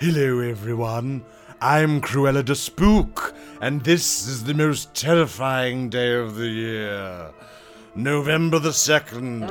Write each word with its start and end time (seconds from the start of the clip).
Hello, 0.00 0.38
everyone. 0.38 1.24
I'm 1.60 2.00
Cruella 2.00 2.44
de 2.44 2.54
Spook, 2.54 3.34
and 3.60 3.82
this 3.82 4.28
is 4.28 4.44
the 4.44 4.54
most 4.54 4.94
terrifying 4.94 5.90
day 5.90 6.14
of 6.14 6.36
the 6.36 6.46
year. 6.46 7.32
November 7.96 8.60
the 8.60 8.68
2nd. 8.68 9.50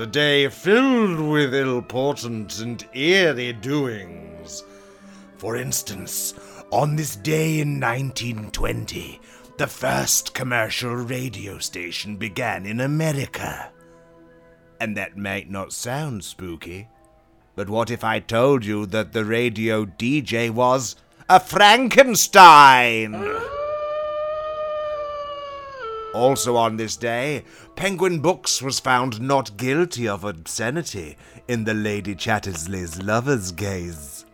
A 0.00 0.06
day 0.06 0.48
filled 0.48 1.20
with 1.20 1.54
ill-portent 1.54 2.60
and 2.60 2.88
eerie 2.94 3.52
doings. 3.52 4.64
For 5.36 5.56
instance, 5.56 6.32
on 6.70 6.96
this 6.96 7.16
day 7.16 7.60
in 7.60 7.78
1920, 7.78 9.20
the 9.58 9.66
first 9.66 10.32
commercial 10.32 10.94
radio 10.94 11.58
station 11.58 12.16
began 12.16 12.64
in 12.64 12.80
America. 12.80 13.70
And 14.80 14.96
that 14.96 15.18
might 15.18 15.50
not 15.50 15.74
sound 15.74 16.24
spooky, 16.24 16.88
but 17.54 17.68
what 17.68 17.90
if 17.90 18.02
I 18.02 18.18
told 18.18 18.64
you 18.64 18.86
that 18.86 19.12
the 19.12 19.24
radio 19.24 19.84
DJ 19.84 20.50
was 20.50 20.96
a 21.28 21.38
Frankenstein? 21.38 23.14
Also 26.14 26.56
on 26.56 26.76
this 26.76 26.96
day, 26.96 27.44
Penguin 27.74 28.20
Books 28.20 28.60
was 28.60 28.80
found 28.80 29.20
not 29.20 29.56
guilty 29.56 30.06
of 30.06 30.24
obscenity 30.24 31.16
in 31.48 31.64
the 31.64 31.74
Lady 31.74 32.14
Chatterley's 32.14 33.02
lover's 33.02 33.50
gaze. 33.50 34.26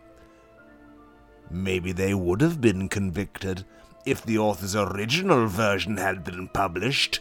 Maybe 1.49 1.91
they 1.91 2.13
would 2.13 2.41
have 2.41 2.61
been 2.61 2.89
convicted 2.89 3.65
if 4.05 4.23
the 4.23 4.37
author's 4.37 4.75
original 4.75 5.47
version 5.47 5.97
had 5.97 6.23
been 6.23 6.47
published, 6.49 7.19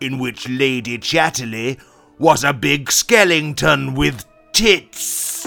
in 0.00 0.18
which 0.18 0.48
Lady 0.48 0.98
Chatterley 0.98 1.80
was 2.18 2.44
a 2.44 2.52
big 2.52 2.90
skeleton 2.90 3.94
with 3.94 4.24
tits. 4.52 5.46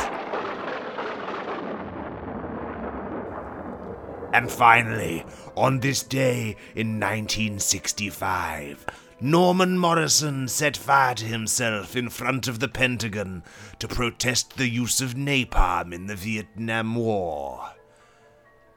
And 4.33 4.51
finally, 4.51 5.23
on 5.55 5.79
this 5.79 6.03
day 6.03 6.57
in 6.75 6.99
1965, 6.99 8.85
Norman 9.21 9.77
Morrison 9.77 10.47
set 10.49 10.75
fire 10.75 11.15
to 11.15 11.25
himself 11.25 11.95
in 11.95 12.09
front 12.09 12.49
of 12.49 12.59
the 12.59 12.67
Pentagon 12.67 13.43
to 13.79 13.87
protest 13.87 14.57
the 14.57 14.67
use 14.67 14.99
of 14.99 15.13
napalm 15.13 15.93
in 15.93 16.07
the 16.07 16.15
Vietnam 16.15 16.95
War. 16.95 17.71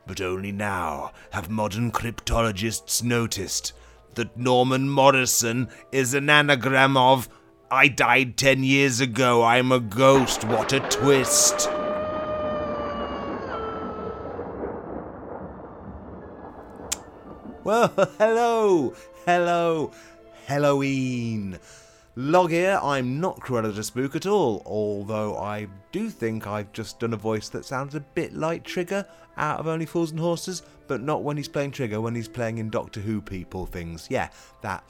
But 0.06 0.20
only 0.20 0.52
now 0.52 1.12
have 1.32 1.50
modern 1.50 1.90
cryptologists 1.90 3.02
noticed 3.02 3.72
that 4.14 4.36
Norman 4.36 4.88
Morrison 4.88 5.68
is 5.90 6.14
an 6.14 6.30
anagram 6.30 6.96
of 6.96 7.28
I 7.70 7.88
died 7.88 8.38
ten 8.38 8.64
years 8.64 8.98
ago, 9.00 9.44
I'm 9.44 9.72
a 9.72 9.80
ghost, 9.80 10.42
what 10.44 10.72
a 10.72 10.80
twist. 10.80 11.69
Well, 17.64 17.92
hello, 18.19 18.94
hello, 19.27 19.91
Halloween. 20.47 21.58
Log 22.16 22.50
here, 22.50 22.80
I'm 22.83 23.20
not 23.20 23.38
Cruella 23.41 23.75
de 23.75 23.84
Spook 23.84 24.16
at 24.16 24.25
all, 24.25 24.62
although 24.64 25.36
I 25.36 25.69
do 25.92 26.08
think 26.08 26.47
I've 26.47 26.72
just 26.72 26.98
done 26.98 27.12
a 27.12 27.19
voice 27.19 27.50
that 27.50 27.66
sounds 27.66 27.94
a 27.94 28.00
bit 28.00 28.32
like 28.32 28.64
Trigger 28.64 29.06
out 29.36 29.60
of 29.60 29.66
Only 29.66 29.84
Fools 29.84 30.12
and 30.12 30.20
Horses, 30.20 30.62
but 30.86 31.03
not 31.03 31.22
when 31.22 31.36
he's 31.36 31.48
playing 31.48 31.72
Trigger, 31.72 32.00
when 32.00 32.14
he's 32.14 32.28
playing 32.28 32.56
in 32.56 32.70
Doctor 32.70 33.00
Who 33.00 33.20
people 33.20 33.66
things. 33.66 34.06
Yeah, 34.10 34.30
that. 34.62 34.82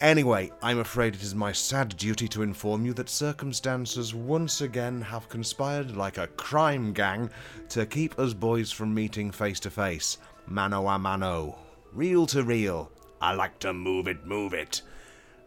Anyway, 0.00 0.50
I'm 0.62 0.78
afraid 0.78 1.14
it 1.14 1.22
is 1.22 1.34
my 1.34 1.52
sad 1.52 1.94
duty 1.98 2.26
to 2.28 2.40
inform 2.42 2.86
you 2.86 2.94
that 2.94 3.10
circumstances 3.10 4.14
once 4.14 4.62
again 4.62 5.02
have 5.02 5.28
conspired 5.28 5.94
like 5.94 6.16
a 6.16 6.26
crime 6.26 6.94
gang 6.94 7.28
to 7.68 7.84
keep 7.84 8.18
us 8.18 8.32
boys 8.32 8.72
from 8.72 8.94
meeting 8.94 9.30
face 9.30 9.60
to 9.60 9.70
face, 9.70 10.16
mano 10.46 10.88
a 10.88 10.98
mano, 10.98 11.58
reel 11.92 12.24
to 12.28 12.42
reel. 12.42 12.90
I 13.20 13.34
like 13.34 13.58
to 13.58 13.74
move 13.74 14.08
it, 14.08 14.24
move 14.24 14.54
it. 14.54 14.80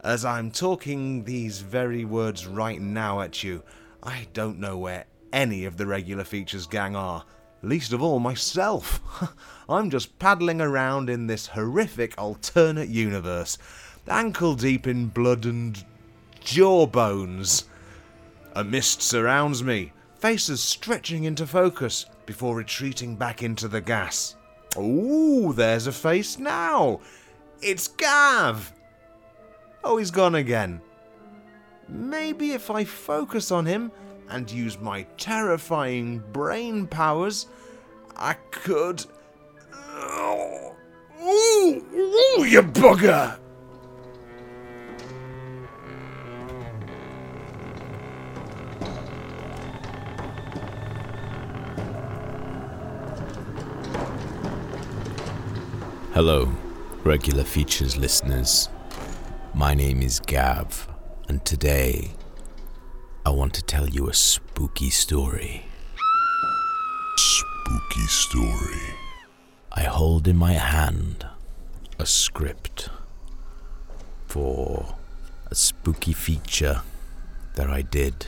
As 0.03 0.23
I'm 0.23 0.51
talking 0.51 1.23
these 1.23 1.61
very 1.61 2.05
words 2.05 2.45
right 2.45 2.79
now 2.79 3.21
at 3.21 3.43
you, 3.43 3.63
I 4.03 4.27
don't 4.33 4.59
know 4.59 4.77
where 4.77 5.05
any 5.31 5.65
of 5.65 5.77
the 5.77 5.87
regular 5.87 6.23
features 6.23 6.67
gang 6.67 6.95
are. 6.95 7.25
Least 7.63 7.91
of 7.91 8.03
all 8.03 8.19
myself. 8.19 9.01
I'm 9.69 9.89
just 9.89 10.19
paddling 10.19 10.61
around 10.61 11.09
in 11.09 11.25
this 11.25 11.47
horrific 11.47 12.13
alternate 12.19 12.89
universe 12.89 13.57
ankle 14.07 14.55
deep 14.55 14.87
in 14.87 15.07
blood 15.07 15.45
and 15.45 15.83
jawbones. 16.41 17.65
A 18.55 18.63
mist 18.63 19.01
surrounds 19.01 19.63
me, 19.63 19.91
faces 20.19 20.61
stretching 20.61 21.23
into 21.23 21.47
focus 21.47 22.05
before 22.25 22.55
retreating 22.55 23.15
back 23.15 23.41
into 23.43 23.67
the 23.67 23.81
gas. 23.81 24.35
Ooh, 24.77 25.53
there's 25.53 25.87
a 25.87 25.91
face 25.91 26.37
now. 26.39 26.99
It's 27.61 27.87
Gav. 27.87 28.73
Oh, 29.83 29.97
he's 29.97 30.11
gone 30.11 30.35
again. 30.35 30.81
Maybe 31.87 32.51
if 32.51 32.71
I 32.71 32.83
focus 32.83 33.51
on 33.51 33.65
him 33.65 33.91
and 34.29 34.49
use 34.49 34.79
my 34.79 35.03
terrifying 35.17 36.23
brain 36.31 36.87
powers, 36.87 37.47
I 38.15 38.33
could. 38.51 39.05
Oh, 39.75 40.75
ooh, 41.21 41.85
ooh, 41.95 42.43
you 42.45 42.61
bugger! 42.63 43.37
Hello, 56.13 56.53
regular 57.03 57.43
features 57.43 57.97
listeners. 57.97 58.69
My 59.55 59.73
name 59.73 60.03
is 60.03 60.19
Gav, 60.19 60.87
and 61.27 61.43
today 61.43 62.11
I 63.25 63.31
want 63.31 63.55
to 63.55 63.63
tell 63.63 63.89
you 63.89 64.07
a 64.07 64.13
spooky 64.13 64.91
story. 64.91 65.65
Spooky 67.17 68.05
story. 68.05 68.93
I 69.71 69.85
hold 69.85 70.27
in 70.27 70.37
my 70.37 70.51
hand 70.53 71.25
a 71.97 72.05
script 72.05 72.89
for 74.27 74.93
a 75.47 75.55
spooky 75.55 76.13
feature 76.13 76.83
that 77.55 77.71
I 77.71 77.81
did, 77.81 78.27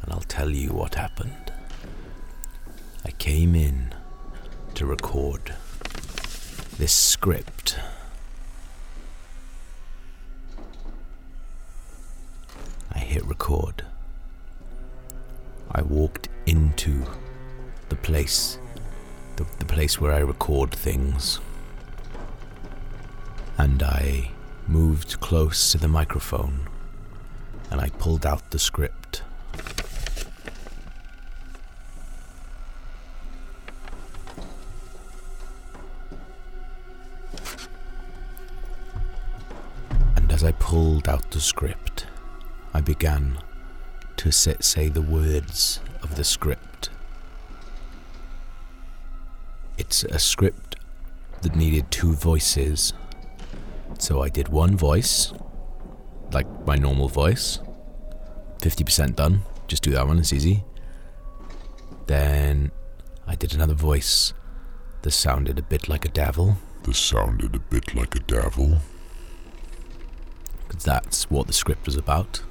and 0.00 0.14
I'll 0.14 0.20
tell 0.20 0.48
you 0.48 0.70
what 0.70 0.94
happened. 0.94 1.52
I 3.04 3.10
came 3.10 3.54
in 3.54 3.94
to 4.76 4.86
record 4.86 5.54
this 6.78 6.92
script. 6.92 7.76
I 12.92 12.98
hit 13.00 13.26
record. 13.26 13.84
I 15.72 15.82
walked 15.82 16.28
into 16.46 17.04
the 17.88 17.96
place, 17.96 18.58
the, 19.34 19.44
the 19.58 19.64
place 19.64 20.00
where 20.00 20.12
I 20.12 20.20
record 20.20 20.70
things, 20.70 21.40
and 23.56 23.82
I 23.82 24.30
moved 24.68 25.18
close 25.18 25.72
to 25.72 25.78
the 25.78 25.88
microphone 25.88 26.68
and 27.72 27.80
I 27.80 27.88
pulled 27.88 28.24
out 28.24 28.50
the 28.52 28.58
script. 28.58 29.22
As 40.38 40.44
I 40.44 40.52
pulled 40.52 41.08
out 41.08 41.32
the 41.32 41.40
script, 41.40 42.06
I 42.72 42.80
began 42.80 43.38
to 44.18 44.30
sit, 44.30 44.62
say 44.62 44.88
the 44.88 45.02
words 45.02 45.80
of 46.00 46.14
the 46.14 46.22
script. 46.22 46.90
It's 49.78 50.04
a 50.04 50.20
script 50.20 50.76
that 51.42 51.56
needed 51.56 51.90
two 51.90 52.12
voices. 52.14 52.92
So 53.98 54.22
I 54.22 54.28
did 54.28 54.46
one 54.46 54.76
voice, 54.76 55.32
like 56.30 56.46
my 56.64 56.76
normal 56.76 57.08
voice. 57.08 57.58
50% 58.58 59.16
done. 59.16 59.40
Just 59.66 59.82
do 59.82 59.90
that 59.90 60.06
one, 60.06 60.20
it's 60.20 60.32
easy. 60.32 60.62
Then 62.06 62.70
I 63.26 63.34
did 63.34 63.54
another 63.54 63.74
voice 63.74 64.34
that 65.02 65.10
sounded 65.10 65.58
a 65.58 65.62
bit 65.62 65.88
like 65.88 66.04
a 66.04 66.10
devil. 66.10 66.58
This 66.84 66.98
sounded 66.98 67.56
a 67.56 67.58
bit 67.58 67.92
like 67.92 68.14
a 68.14 68.20
devil. 68.20 68.78
Because 70.68 70.84
that's 70.84 71.30
what 71.30 71.46
the 71.46 71.52
script 71.52 71.86
was 71.86 71.96
about. 71.96 72.42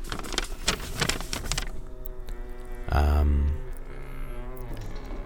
Um, 2.90 3.56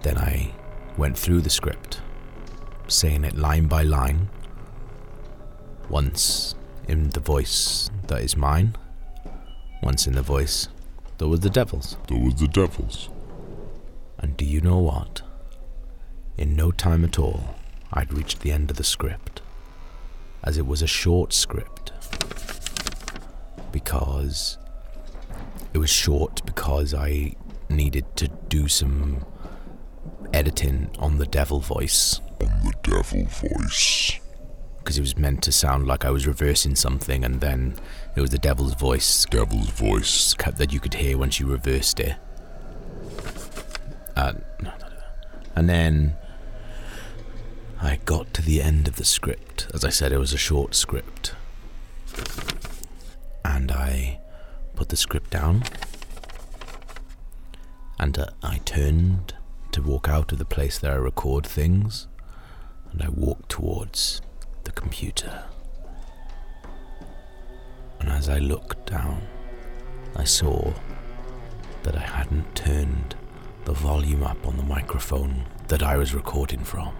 then 0.02 0.18
I 0.18 0.52
went 0.96 1.16
through 1.18 1.40
the 1.40 1.50
script, 1.50 2.00
saying 2.88 3.24
it 3.24 3.36
line 3.36 3.66
by 3.66 3.82
line, 3.82 4.28
once 5.88 6.54
in 6.86 7.10
the 7.10 7.20
voice 7.20 7.90
that 8.08 8.20
is 8.22 8.36
mine, 8.36 8.76
once 9.82 10.06
in 10.06 10.14
the 10.14 10.22
voice 10.22 10.68
that 11.18 11.28
was 11.28 11.40
the 11.40 11.50
devils. 11.50 11.96
There 12.08 12.18
was 12.18 12.34
the 12.34 12.48
devils. 12.48 13.08
And 14.18 14.36
do 14.36 14.44
you 14.44 14.60
know 14.60 14.78
what? 14.78 15.22
In 16.36 16.56
no 16.56 16.70
time 16.70 17.04
at 17.04 17.18
all, 17.18 17.56
I'd 17.92 18.12
reached 18.12 18.40
the 18.40 18.52
end 18.52 18.70
of 18.70 18.76
the 18.76 18.84
script, 18.84 19.40
as 20.42 20.58
it 20.58 20.66
was 20.66 20.82
a 20.82 20.86
short 20.86 21.32
script. 21.32 21.91
Because 23.72 24.58
it 25.72 25.78
was 25.78 25.90
short 25.90 26.44
because 26.44 26.94
I 26.94 27.34
needed 27.68 28.04
to 28.16 28.28
do 28.28 28.68
some 28.68 29.24
editing 30.32 30.90
on 30.98 31.18
the 31.18 31.26
devil 31.26 31.60
voice 31.60 32.20
On 32.40 32.48
the 32.64 32.74
devil 32.82 33.24
voice. 33.24 34.18
because 34.78 34.98
it 34.98 35.00
was 35.00 35.16
meant 35.16 35.42
to 35.44 35.52
sound 35.52 35.86
like 35.86 36.04
I 36.04 36.10
was 36.10 36.26
reversing 36.26 36.74
something, 36.76 37.24
and 37.24 37.40
then 37.40 37.74
it 38.16 38.20
was 38.20 38.30
the 38.30 38.38
devil's 38.38 38.74
voice 38.74 39.24
Devil's 39.26 39.70
voice. 39.70 40.34
that 40.34 40.72
you 40.72 40.80
could 40.80 40.94
hear 40.94 41.16
when 41.18 41.30
you 41.32 41.46
reversed 41.46 42.00
it. 42.00 42.16
Uh. 44.16 44.34
And 45.54 45.68
then 45.68 46.16
I 47.80 47.96
got 48.04 48.32
to 48.34 48.42
the 48.42 48.62
end 48.62 48.88
of 48.88 48.96
the 48.96 49.04
script. 49.04 49.66
As 49.74 49.84
I 49.84 49.90
said, 49.90 50.12
it 50.12 50.18
was 50.18 50.32
a 50.32 50.38
short 50.38 50.74
script. 50.74 51.34
And 53.62 53.70
I 53.70 54.18
put 54.74 54.88
the 54.88 54.96
script 54.96 55.30
down. 55.30 55.62
And 57.96 58.18
uh, 58.18 58.26
I 58.42 58.56
turned 58.64 59.34
to 59.70 59.80
walk 59.80 60.08
out 60.08 60.32
of 60.32 60.38
the 60.38 60.44
place 60.44 60.80
that 60.80 60.90
I 60.90 60.96
record 60.96 61.46
things. 61.46 62.08
And 62.90 63.00
I 63.00 63.08
walked 63.08 63.50
towards 63.50 64.20
the 64.64 64.72
computer. 64.72 65.44
And 68.00 68.08
as 68.08 68.28
I 68.28 68.40
looked 68.40 68.90
down, 68.90 69.22
I 70.16 70.24
saw 70.24 70.72
that 71.84 71.94
I 71.94 72.00
hadn't 72.00 72.56
turned 72.56 73.14
the 73.64 73.74
volume 73.74 74.24
up 74.24 74.44
on 74.44 74.56
the 74.56 74.64
microphone 74.64 75.44
that 75.68 75.84
I 75.84 75.96
was 75.96 76.14
recording 76.14 76.64
from. 76.64 76.92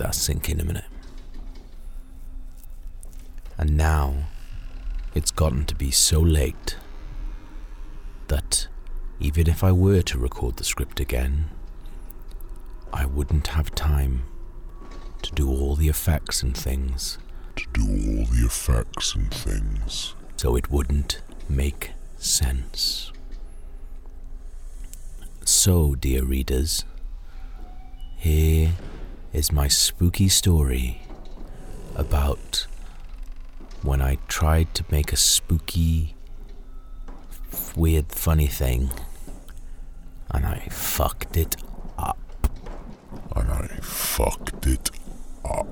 That 0.00 0.14
sink 0.14 0.48
in 0.48 0.60
a 0.60 0.64
minute. 0.64 0.84
And 3.58 3.76
now 3.76 4.14
it's 5.14 5.30
gotten 5.30 5.64
to 5.66 5.74
be 5.74 5.90
so 5.90 6.20
late 6.20 6.76
that 8.28 8.66
even 9.18 9.46
if 9.48 9.62
I 9.62 9.72
were 9.72 10.02
to 10.02 10.18
record 10.18 10.56
the 10.56 10.64
script 10.64 11.00
again, 11.00 11.50
I 12.92 13.04
wouldn't 13.04 13.48
have 13.48 13.74
time 13.74 14.22
to 15.22 15.30
do 15.32 15.48
all 15.50 15.76
the 15.76 15.88
effects 15.88 16.42
and 16.42 16.56
things, 16.56 17.18
To 17.56 17.66
do 17.74 17.82
all 17.82 18.24
the 18.24 18.46
effects 18.46 19.14
and 19.14 19.32
things. 19.32 20.14
so 20.36 20.56
it 20.56 20.70
wouldn't 20.70 21.20
make 21.48 21.90
sense. 22.16 23.12
So, 25.44 25.94
dear 25.94 26.24
readers, 26.24 26.84
here 28.16 28.72
is 29.32 29.52
my 29.52 29.68
spooky 29.68 30.28
story 30.28 31.02
about 31.94 32.66
when 33.82 34.02
I 34.02 34.18
tried 34.28 34.74
to 34.74 34.84
make 34.90 35.12
a 35.12 35.16
spooky, 35.16 36.16
weird, 37.76 38.08
funny 38.08 38.48
thing 38.48 38.90
and 40.32 40.46
I 40.46 40.66
fucked 40.70 41.36
it 41.36 41.56
up. 41.98 42.18
And 43.34 43.50
I 43.50 43.66
fucked 43.82 44.66
it 44.66 44.90
up. 45.44 45.66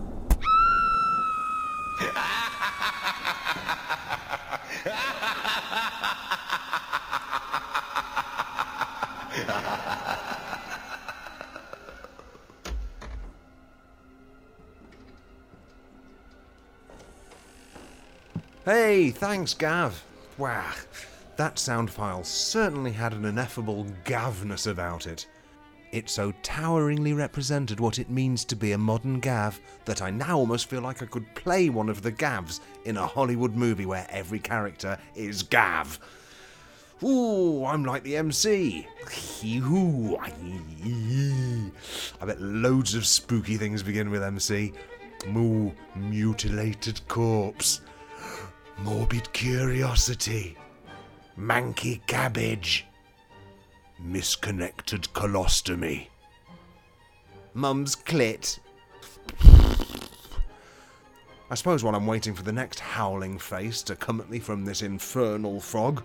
Hey, 18.69 19.11
thanks, 19.13 19.55
Gav. 19.55 20.05
Wow, 20.37 20.75
that 21.39 21.59
sound 21.59 21.91
file 21.91 22.23
certainly 22.23 22.93
had 22.93 23.15
an 23.15 23.25
ineffable 23.25 23.87
Gavness 24.05 24.71
about 24.71 25.07
it. 25.07 25.27
It 25.91 26.11
so 26.11 26.35
toweringly 26.43 27.15
represented 27.15 27.81
what 27.81 27.99
it 27.99 28.11
means 28.11 28.45
to 28.45 28.55
be 28.55 28.73
a 28.73 28.77
modern 28.77 29.21
Gav 29.21 29.59
that 29.87 30.03
I 30.03 30.11
now 30.11 30.37
almost 30.37 30.69
feel 30.69 30.83
like 30.83 31.03
I 31.03 31.07
could 31.07 31.35
play 31.35 31.71
one 31.71 31.89
of 31.89 32.03
the 32.03 32.13
Gavs 32.13 32.61
in 32.85 32.99
a 32.99 33.07
Hollywood 33.07 33.55
movie 33.55 33.87
where 33.87 34.07
every 34.11 34.39
character 34.39 34.99
is 35.15 35.43
Gav. 35.43 35.99
Ooh, 37.03 37.65
I'm 37.65 37.87
like 37.87 38.03
the 38.03 38.19
MC. 38.19 38.87
I 42.21 42.27
bet 42.27 42.39
loads 42.39 42.95
of 42.95 43.07
spooky 43.07 43.57
things 43.57 43.83
begin 43.83 44.11
with 44.11 44.23
MC. 44.23 44.75
Moo, 45.27 45.71
mutilated 45.97 47.01
corpse. 47.09 47.81
Morbid 48.81 49.33
curiosity. 49.33 50.57
Manky 51.37 52.01
cabbage. 52.07 52.87
Misconnected 53.99 55.09
colostomy. 55.13 56.07
Mum's 57.55 57.97
clit. 57.97 58.61
I 61.51 61.55
suppose 61.55 61.83
while 61.83 61.97
I'm 61.97 62.07
waiting 62.07 62.35
for 62.35 62.45
the 62.45 62.53
next 62.53 62.79
howling 62.79 63.39
face 63.39 63.83
to 63.85 63.97
come 63.97 64.21
at 64.21 64.31
me 64.31 64.39
from 64.39 64.65
this 64.65 64.83
infernal 64.83 65.61
frog, 65.61 66.05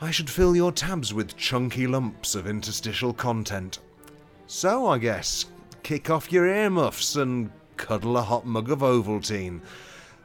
I 0.00 0.10
should 0.10 0.28
fill 0.28 0.54
your 0.54 0.72
tabs 0.72 1.14
with 1.14 1.36
chunky 1.36 1.86
lumps 1.86 2.34
of 2.34 2.46
interstitial 2.46 3.14
content. 3.14 3.78
So, 4.46 4.86
I 4.86 4.98
guess, 4.98 5.46
kick 5.82 6.10
off 6.10 6.30
your 6.30 6.46
earmuffs 6.46 7.16
and 7.16 7.50
cuddle 7.78 8.18
a 8.18 8.22
hot 8.22 8.44
mug 8.44 8.70
of 8.70 8.80
Ovaltine 8.80 9.62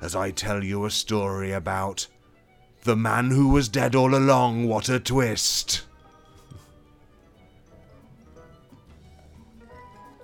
as 0.03 0.17
I 0.17 0.31
tell 0.31 0.61
you 0.61 0.83
a 0.83 0.91
story 0.91 1.53
about 1.53 2.07
the 2.83 2.95
man 2.95 3.31
who 3.31 3.47
was 3.47 3.69
dead 3.69 3.95
all 3.95 4.13
along. 4.13 4.67
What 4.67 4.89
a 4.89 4.99
twist! 4.99 5.83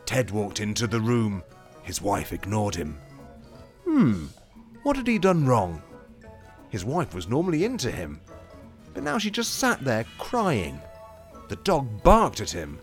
Ted 0.05 0.31
walked 0.31 0.59
into 0.59 0.85
the 0.85 0.99
room. 0.99 1.43
His 1.81 2.01
wife 2.01 2.33
ignored 2.33 2.75
him. 2.75 2.99
Hmm, 3.85 4.25
what 4.83 4.97
had 4.97 5.07
he 5.07 5.17
done 5.17 5.45
wrong? 5.45 5.81
His 6.69 6.83
wife 6.83 7.15
was 7.15 7.29
normally 7.29 7.63
into 7.63 7.89
him, 7.89 8.19
but 8.93 9.03
now 9.03 9.17
she 9.17 9.31
just 9.31 9.55
sat 9.55 9.81
there 9.85 10.05
crying. 10.17 10.81
The 11.47 11.55
dog 11.55 12.03
barked 12.03 12.41
at 12.41 12.51
him. 12.51 12.79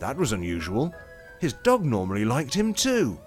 That 0.00 0.16
was 0.16 0.32
unusual. 0.32 0.92
His 1.40 1.52
dog 1.52 1.84
normally 1.84 2.24
liked 2.24 2.54
him 2.54 2.74
too. 2.74 3.20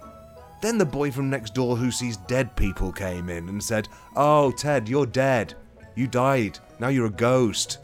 Then 0.62 0.78
the 0.78 0.86
boy 0.86 1.12
from 1.12 1.30
next 1.30 1.54
door 1.54 1.78
who 1.78 1.92
sees 1.92 2.18
dead 2.18 2.56
people 2.56 2.92
came 2.92 3.30
in 3.30 3.48
and 3.50 3.64
said, 3.64 3.88
Oh, 4.16 4.52
Ted, 4.52 4.90
you're 4.90 5.06
dead. 5.06 5.54
You 5.96 6.08
died. 6.08 6.60
Now 6.80 6.88
you're 6.88 7.08
a 7.08 7.12
ghost. 7.12 7.80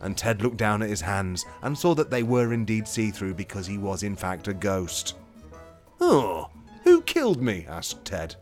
And 0.00 0.16
Ted 0.16 0.42
looked 0.42 0.56
down 0.56 0.82
at 0.82 0.90
his 0.90 1.00
hands 1.00 1.44
and 1.62 1.76
saw 1.76 1.94
that 1.94 2.10
they 2.10 2.22
were 2.22 2.52
indeed 2.52 2.86
see 2.86 3.10
through 3.10 3.34
because 3.34 3.66
he 3.66 3.78
was 3.78 4.02
in 4.02 4.16
fact 4.16 4.48
a 4.48 4.54
ghost. 4.54 5.16
Oh, 6.00 6.50
who 6.84 7.02
killed 7.02 7.42
me? 7.42 7.66
asked 7.68 8.04
Ted. 8.04 8.36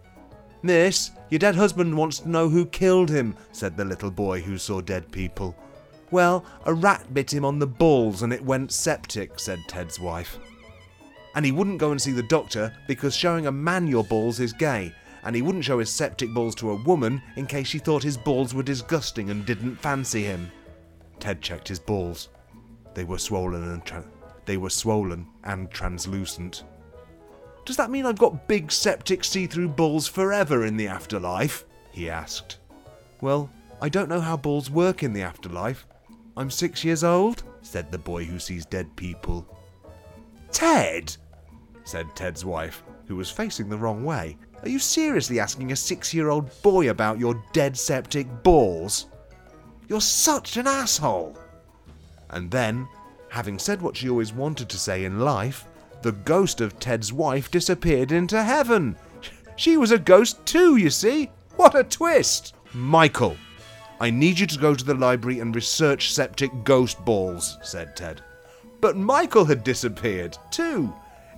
Miss, 0.62 1.10
your 1.30 1.38
dead 1.38 1.54
husband 1.54 1.96
wants 1.96 2.20
to 2.20 2.28
know 2.28 2.48
who 2.48 2.66
killed 2.66 3.10
him, 3.10 3.36
said 3.52 3.76
the 3.76 3.84
little 3.84 4.10
boy 4.10 4.40
who 4.40 4.56
saw 4.56 4.80
dead 4.80 5.10
people. 5.12 5.56
Well, 6.10 6.44
a 6.64 6.72
rat 6.72 7.12
bit 7.12 7.32
him 7.32 7.44
on 7.44 7.58
the 7.58 7.66
balls 7.66 8.22
and 8.22 8.32
it 8.32 8.44
went 8.44 8.72
septic, 8.72 9.38
said 9.38 9.58
Ted's 9.68 10.00
wife. 10.00 10.38
And 11.34 11.44
he 11.44 11.52
wouldn't 11.52 11.78
go 11.78 11.90
and 11.90 12.00
see 12.00 12.12
the 12.12 12.22
doctor 12.22 12.72
because 12.86 13.14
showing 13.14 13.46
a 13.46 13.52
man 13.52 13.86
your 13.86 14.04
balls 14.04 14.40
is 14.40 14.52
gay, 14.52 14.94
and 15.24 15.34
he 15.34 15.42
wouldn't 15.42 15.64
show 15.64 15.78
his 15.78 15.90
septic 15.90 16.32
balls 16.32 16.54
to 16.56 16.70
a 16.70 16.82
woman 16.82 17.20
in 17.36 17.46
case 17.46 17.66
she 17.66 17.78
thought 17.78 18.02
his 18.02 18.16
balls 18.16 18.54
were 18.54 18.62
disgusting 18.62 19.30
and 19.30 19.44
didn't 19.44 19.76
fancy 19.76 20.22
him. 20.22 20.50
Ted 21.18 21.40
checked 21.40 21.68
his 21.68 21.78
balls. 21.78 22.28
They 22.94 23.04
were 23.04 23.18
swollen 23.18 23.62
and 23.70 23.84
tra- 23.84 24.04
they 24.44 24.56
were 24.56 24.70
swollen 24.70 25.26
and 25.44 25.70
translucent. 25.70 26.64
Does 27.64 27.76
that 27.76 27.90
mean 27.90 28.04
I've 28.04 28.18
got 28.18 28.46
big 28.46 28.70
septic 28.70 29.24
see-through 29.24 29.68
balls 29.68 30.06
forever 30.06 30.66
in 30.66 30.76
the 30.76 30.86
afterlife? 30.88 31.64
he 31.90 32.10
asked. 32.10 32.58
Well, 33.20 33.50
I 33.80 33.88
don't 33.88 34.08
know 34.08 34.20
how 34.20 34.36
balls 34.36 34.70
work 34.70 35.02
in 35.02 35.12
the 35.12 35.22
afterlife. 35.22 35.86
I'm 36.36 36.50
six 36.50 36.84
years 36.84 37.02
old, 37.04 37.42
said 37.62 37.90
the 37.90 37.98
boy 37.98 38.24
who 38.24 38.38
sees 38.38 38.66
dead 38.66 38.94
people. 38.96 39.46
Ted, 40.50 41.16
said 41.84 42.14
Ted's 42.14 42.44
wife, 42.44 42.82
who 43.06 43.16
was 43.16 43.30
facing 43.30 43.68
the 43.68 43.76
wrong 43.76 44.04
way. 44.04 44.36
Are 44.62 44.68
you 44.68 44.78
seriously 44.78 45.38
asking 45.38 45.72
a 45.72 45.76
six 45.76 46.14
year 46.14 46.30
old 46.30 46.50
boy 46.62 46.90
about 46.90 47.18
your 47.18 47.42
dead 47.52 47.76
septic 47.76 48.26
balls? 48.42 49.06
You're 49.88 50.00
such 50.00 50.56
an 50.56 50.66
asshole! 50.66 51.38
And 52.30 52.50
then, 52.50 52.88
having 53.28 53.58
said 53.58 53.82
what 53.82 53.96
she 53.96 54.08
always 54.08 54.32
wanted 54.32 54.68
to 54.70 54.78
say 54.78 55.04
in 55.04 55.20
life, 55.20 55.66
the 56.02 56.12
ghost 56.12 56.60
of 56.60 56.78
Ted's 56.78 57.12
wife 57.12 57.50
disappeared 57.50 58.12
into 58.12 58.42
heaven. 58.42 58.96
She 59.56 59.76
was 59.76 59.92
a 59.92 59.98
ghost 60.00 60.44
too, 60.44 60.76
you 60.78 60.90
see? 60.90 61.30
What 61.54 61.76
a 61.76 61.84
twist! 61.84 62.56
Michael, 62.72 63.36
I 64.00 64.10
need 64.10 64.38
you 64.38 64.46
to 64.48 64.58
go 64.58 64.74
to 64.74 64.84
the 64.84 64.94
library 64.94 65.38
and 65.38 65.54
research 65.54 66.12
septic 66.12 66.50
ghost 66.64 67.04
balls, 67.04 67.56
said 67.62 67.94
Ted. 67.94 68.20
But 68.80 68.96
Michael 68.96 69.44
had 69.44 69.62
disappeared, 69.62 70.36
too. 70.50 70.92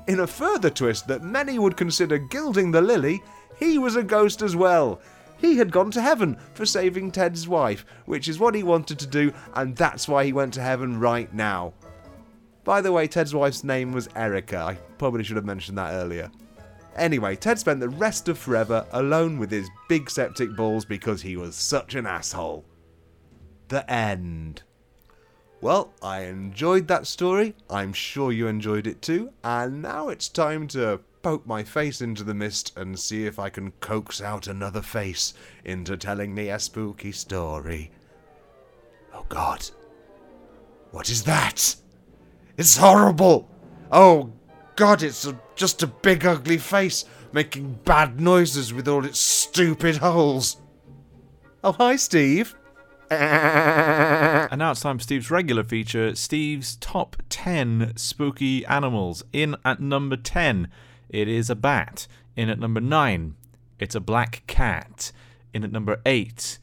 In 0.07 0.21
a 0.21 0.27
further 0.27 0.71
twist 0.71 1.09
that 1.09 1.23
many 1.23 1.59
would 1.59 1.77
consider 1.77 2.19
gilding 2.19 2.71
the 2.71 2.81
lily, 2.81 3.23
he 3.59 3.79
was 3.79 3.97
a 3.97 4.03
ghost 4.03 4.41
as 4.43 4.55
well. 4.55 5.01
He 5.39 5.59
had 5.59 5.73
gone 5.73 5.91
to 5.93 6.01
heaven 6.01 6.37
for 6.55 6.65
saving 6.65 7.11
Ted's 7.11 7.49
wife, 7.49 7.85
which 8.07 8.29
is 8.29 8.39
what 8.39 8.55
he 8.55 8.63
wanted 8.63 8.99
to 9.01 9.07
do, 9.07 9.33
and 9.55 9.77
that's 9.77 10.09
why 10.09 10.25
he 10.25 10.33
went 10.33 10.55
to 10.55 10.63
heaven 10.63 11.01
right 11.01 11.33
now. 11.35 11.75
By 12.65 12.81
the 12.81 12.93
way, 12.93 13.07
Ted's 13.07 13.35
wife's 13.35 13.65
name 13.65 13.93
was 13.93 14.09
Erica. 14.17 14.59
I 14.59 14.75
probably 14.99 15.25
should 15.25 15.37
have 15.37 15.45
mentioned 15.45 15.79
that 15.79 15.93
earlier. 15.93 16.31
Anyway, 16.97 17.37
Ted 17.37 17.59
spent 17.59 17.81
the 17.81 17.89
rest 17.89 18.29
of 18.29 18.39
forever 18.39 18.87
alone 18.93 19.39
with 19.39 19.51
his 19.51 19.69
big 19.89 20.09
septic 20.09 20.57
balls 20.57 20.85
because 20.85 21.21
he 21.21 21.37
was 21.37 21.55
such 21.55 21.95
an 21.95 22.07
asshole. 22.07 22.65
The 23.69 23.89
end. 23.91 24.63
Well, 25.61 25.93
I 26.03 26.23
enjoyed 26.23 26.87
that 26.89 27.07
story. 27.07 27.55
I'm 27.71 27.93
sure 27.93 28.31
you 28.31 28.47
enjoyed 28.47 28.87
it 28.87 29.03
too. 29.03 29.33
And 29.43 29.83
now 29.83 30.09
it's 30.09 30.29
time 30.29 30.69
to 30.69 31.01
poke 31.23 31.47
my 31.47 31.65
face 31.65 32.01
into 32.01 32.23
the 32.23 32.35
mist 32.35 32.77
and 32.77 32.99
see 32.99 33.27
if 33.27 33.39
I 33.39 33.49
can 33.49 33.73
coax 33.81 34.21
out 34.21 34.47
another 34.47 34.83
face 34.83 35.35
into 35.65 35.97
telling 35.97 36.35
me 36.35 36.51
a 36.51 36.59
spooky 36.59 37.11
story. 37.13 37.91
Oh 39.13 39.25
god. 39.29 39.69
What 40.93 41.09
is 41.09 41.25
that? 41.25 41.75
It's 42.57 42.77
horrible! 42.77 43.49
Oh 43.91 44.33
god, 44.77 45.03
it's 45.03 45.27
a, 45.27 45.39
just 45.57 45.83
a 45.83 45.87
big 45.87 46.25
ugly 46.25 46.59
face 46.59 47.05
making 47.33 47.81
bad 47.85 48.21
noises 48.21 48.73
with 48.73 48.89
all 48.89 49.05
its 49.05 49.19
stupid 49.19 49.97
holes. 49.97 50.57
Oh, 51.63 51.73
hi, 51.73 51.97
Steve. 51.97 52.55
And 53.11 54.59
now 54.59 54.73
it's 54.73 54.81
time 54.81 54.99
for 54.99 55.05
Steve's 55.05 55.31
regular 55.31 55.63
feature 55.63 56.17
Steve's 56.17 56.75
top 56.77 57.17
10 57.29 57.93
spooky 57.97 58.67
animals. 58.67 59.23
In 59.33 59.55
at 59.65 59.81
number 59.81 60.17
10, 60.17 60.69
it 61.09 61.29
is 61.29 61.49
a 61.49 61.55
bat. 61.55 62.09
In 62.35 62.49
at 62.49 62.59
number 62.59 62.81
9, 62.81 63.37
it's 63.79 63.95
a 63.95 64.01
black 64.01 64.43
cat. 64.49 65.13
In 65.55 65.63
at 65.63 65.71
number 65.71 66.01
8, 66.05 66.59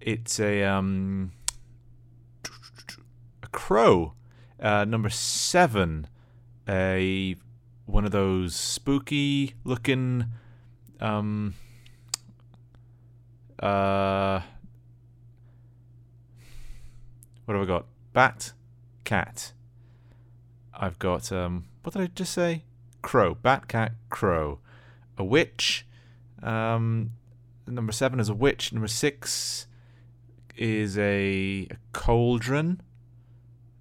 it's 0.00 0.40
a 0.40 0.62
um 0.64 1.32
a 3.42 3.46
crow. 3.48 4.14
Uh, 4.58 4.86
number 4.86 5.10
7, 5.10 6.06
a 6.66 7.36
one 7.84 8.06
of 8.06 8.10
those 8.10 8.54
spooky 8.54 9.54
looking 9.64 10.24
um 11.00 11.52
uh 13.58 14.40
what 17.44 17.54
have 17.54 17.62
I 17.62 17.66
got? 17.66 17.86
Bat, 18.12 18.52
cat. 19.04 19.52
I've 20.72 20.98
got 20.98 21.30
um 21.32 21.66
what 21.82 21.94
did 21.94 22.02
I 22.02 22.06
just 22.06 22.32
say? 22.32 22.64
Crow, 23.02 23.34
bat, 23.34 23.68
cat, 23.68 23.92
crow. 24.10 24.60
A 25.18 25.24
witch. 25.24 25.86
Um 26.42 27.12
number 27.66 27.92
7 27.92 28.20
is 28.20 28.28
a 28.28 28.34
witch. 28.34 28.72
Number 28.72 28.88
6 28.88 29.66
is 30.56 30.98
a, 30.98 31.66
a 31.70 31.76
cauldron. 31.92 32.80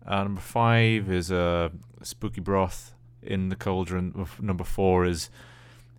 Uh, 0.06 0.24
number 0.24 0.42
5 0.42 1.12
is 1.12 1.32
a 1.32 1.72
spooky 2.02 2.42
broth 2.42 2.94
in 3.22 3.50
the 3.50 3.56
cauldron. 3.56 4.28
Number 4.40 4.64
4 4.64 5.06
is 5.06 5.30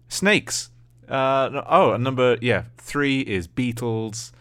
snakes. 0.09 0.71
Uh, 1.09 1.63
oh, 1.69 1.93
and 1.93 2.03
number 2.03 2.39
yeah, 2.41 2.65
three 2.79 3.21
is 3.21 3.47
beetles. 3.47 4.33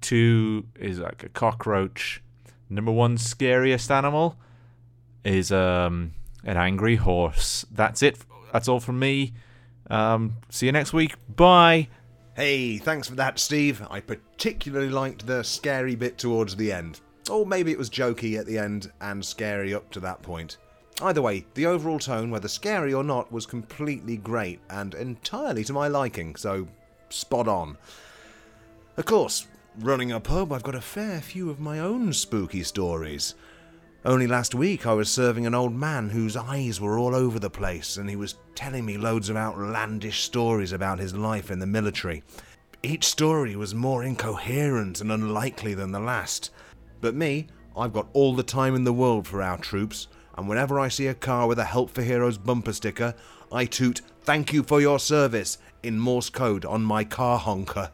Two 0.00 0.66
is 0.78 0.98
like 0.98 1.22
a 1.22 1.28
cockroach. 1.28 2.22
Number 2.70 2.92
one 2.92 3.18
scariest 3.18 3.90
animal 3.90 4.36
is 5.24 5.50
um 5.52 6.12
an 6.44 6.56
angry 6.56 6.96
horse. 6.96 7.66
That's 7.70 8.02
it. 8.02 8.18
That's 8.52 8.68
all 8.68 8.80
from 8.80 8.98
me. 8.98 9.32
Um, 9.90 10.36
see 10.48 10.66
you 10.66 10.72
next 10.72 10.92
week. 10.92 11.14
Bye. 11.34 11.88
Hey, 12.36 12.78
thanks 12.78 13.08
for 13.08 13.16
that, 13.16 13.38
Steve. 13.38 13.82
I 13.90 14.00
particularly 14.00 14.90
liked 14.90 15.26
the 15.26 15.42
scary 15.42 15.96
bit 15.96 16.18
towards 16.18 16.56
the 16.56 16.72
end. 16.72 17.00
Or 17.28 17.44
maybe 17.44 17.72
it 17.72 17.78
was 17.78 17.90
jokey 17.90 18.38
at 18.38 18.46
the 18.46 18.58
end 18.58 18.92
and 19.00 19.24
scary 19.24 19.74
up 19.74 19.90
to 19.90 20.00
that 20.00 20.22
point. 20.22 20.56
Either 21.02 21.22
way, 21.22 21.44
the 21.54 21.66
overall 21.66 21.98
tone, 21.98 22.30
whether 22.30 22.48
scary 22.48 22.94
or 22.94 23.04
not, 23.04 23.30
was 23.30 23.46
completely 23.46 24.16
great 24.16 24.60
and 24.70 24.94
entirely 24.94 25.64
to 25.64 25.72
my 25.72 25.88
liking, 25.88 26.36
so 26.36 26.66
spot 27.08 27.48
on. 27.48 27.76
Of 28.96 29.04
course, 29.04 29.46
running 29.80 30.12
a 30.12 30.20
pub, 30.20 30.52
I've 30.52 30.62
got 30.62 30.74
a 30.74 30.80
fair 30.80 31.20
few 31.20 31.50
of 31.50 31.60
my 31.60 31.78
own 31.78 32.12
spooky 32.12 32.62
stories. 32.62 33.34
Only 34.04 34.26
last 34.26 34.54
week 34.54 34.86
I 34.86 34.92
was 34.92 35.10
serving 35.10 35.46
an 35.46 35.54
old 35.54 35.74
man 35.74 36.10
whose 36.10 36.36
eyes 36.36 36.80
were 36.80 36.98
all 36.98 37.14
over 37.14 37.38
the 37.38 37.50
place, 37.50 37.96
and 37.96 38.08
he 38.08 38.16
was 38.16 38.36
telling 38.54 38.84
me 38.84 38.96
loads 38.96 39.28
of 39.28 39.36
outlandish 39.36 40.22
stories 40.22 40.72
about 40.72 40.98
his 40.98 41.14
life 41.14 41.50
in 41.50 41.58
the 41.58 41.66
military. 41.66 42.22
Each 42.82 43.04
story 43.04 43.56
was 43.56 43.74
more 43.74 44.04
incoherent 44.04 45.00
and 45.00 45.12
unlikely 45.12 45.74
than 45.74 45.92
the 45.92 46.00
last. 46.00 46.50
But 47.00 47.14
me, 47.14 47.48
I've 47.76 47.92
got 47.92 48.08
all 48.12 48.34
the 48.34 48.42
time 48.42 48.74
in 48.74 48.84
the 48.84 48.92
world 48.92 49.26
for 49.26 49.42
our 49.42 49.58
troops, 49.58 50.08
and 50.36 50.48
whenever 50.48 50.78
I 50.78 50.88
see 50.88 51.06
a 51.06 51.14
car 51.14 51.46
with 51.46 51.58
a 51.58 51.64
Help 51.64 51.90
for 51.90 52.02
Heroes 52.02 52.38
bumper 52.38 52.72
sticker, 52.72 53.14
I 53.52 53.64
toot, 53.64 54.00
Thank 54.22 54.52
you 54.52 54.62
for 54.62 54.80
your 54.80 54.98
service, 54.98 55.58
in 55.82 55.98
Morse 55.98 56.30
code 56.30 56.64
on 56.64 56.82
my 56.82 57.04
car 57.04 57.38
honker. 57.38 57.90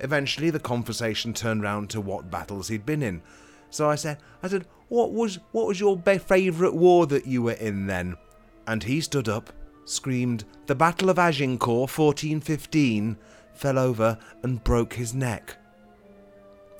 Eventually, 0.00 0.50
the 0.50 0.60
conversation 0.60 1.34
turned 1.34 1.62
round 1.62 1.90
to 1.90 2.00
what 2.00 2.30
battles 2.30 2.68
he'd 2.68 2.86
been 2.86 3.02
in. 3.02 3.22
So 3.70 3.90
I 3.90 3.96
said, 3.96 4.18
I 4.42 4.48
said, 4.48 4.66
what 4.88 5.12
was 5.12 5.38
what 5.52 5.66
was 5.66 5.80
your 5.80 5.96
be- 5.96 6.18
favourite 6.18 6.74
war 6.74 7.06
that 7.06 7.26
you 7.26 7.42
were 7.42 7.52
in 7.52 7.86
then? 7.86 8.16
And 8.66 8.82
he 8.82 9.00
stood 9.00 9.28
up, 9.28 9.52
screamed, 9.84 10.44
The 10.66 10.74
Battle 10.74 11.10
of 11.10 11.18
Agincourt, 11.18 11.90
1415, 11.90 13.16
fell 13.54 13.78
over 13.78 14.18
and 14.42 14.62
broke 14.62 14.94
his 14.94 15.14
neck. 15.14 15.56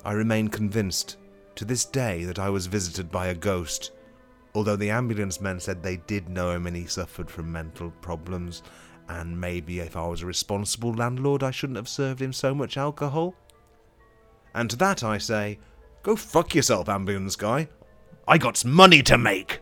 I 0.05 0.13
remain 0.13 0.47
convinced 0.47 1.17
to 1.55 1.65
this 1.65 1.83
day 1.85 2.23
that 2.23 2.39
I 2.39 2.49
was 2.49 2.67
visited 2.67 3.11
by 3.11 3.27
a 3.27 3.35
ghost, 3.35 3.91
although 4.55 4.77
the 4.77 4.91
ambulance 4.91 5.41
men 5.41 5.59
said 5.59 5.83
they 5.83 5.97
did 5.97 6.29
know 6.29 6.51
him 6.51 6.67
and 6.67 6.75
he 6.75 6.85
suffered 6.85 7.29
from 7.29 7.51
mental 7.51 7.91
problems, 8.01 8.63
and 9.09 9.41
maybe 9.41 9.79
if 9.79 9.97
I 9.97 10.07
was 10.07 10.21
a 10.21 10.27
responsible 10.27 10.93
landlord, 10.93 11.41
I 11.41 11.49
shouldn't 11.49 11.77
have 11.77 11.89
served 11.89 12.21
him 12.21 12.31
so 12.31 12.53
much 12.53 12.77
alcohol. 12.77 13.33
And 14.53 14.69
to 14.69 14.75
that 14.77 15.03
I 15.03 15.17
say, 15.17 15.59
Go 16.03 16.15
fuck 16.15 16.55
yourself, 16.55 16.87
ambulance 16.87 17.35
guy. 17.35 17.67
I 18.27 18.37
got 18.37 18.63
money 18.63 19.01
to 19.03 19.17
make. 19.17 19.61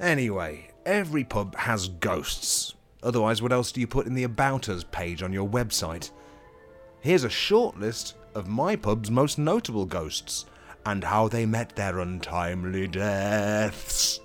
Anyway, 0.00 0.70
every 0.84 1.22
pub 1.22 1.54
has 1.56 1.88
ghosts. 1.88 2.74
Otherwise, 3.02 3.40
what 3.42 3.52
else 3.52 3.70
do 3.70 3.80
you 3.80 3.86
put 3.86 4.06
in 4.06 4.14
the 4.14 4.24
About 4.24 4.68
Us 4.68 4.84
page 4.90 5.22
on 5.22 5.32
your 5.32 5.48
website? 5.48 6.10
Here's 7.00 7.24
a 7.24 7.30
short 7.30 7.78
list 7.78 8.14
of 8.34 8.48
my 8.48 8.74
pub's 8.74 9.10
most 9.10 9.38
notable 9.38 9.84
ghosts 9.84 10.46
and 10.86 11.04
how 11.04 11.28
they 11.28 11.46
met 11.46 11.76
their 11.76 12.00
untimely 12.00 12.88
deaths. 12.88 14.20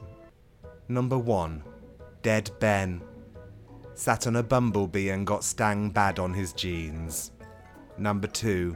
Number 0.87 1.17
1 1.17 1.63
Dead 2.21 2.51
Ben. 2.59 3.01
Sat 3.95 4.27
on 4.27 4.35
a 4.35 4.43
bumblebee 4.43 5.09
and 5.09 5.25
got 5.25 5.43
stang 5.43 5.89
bad 5.89 6.19
on 6.19 6.33
his 6.33 6.53
jeans. 6.53 7.31
Number 7.97 8.27
2 8.27 8.75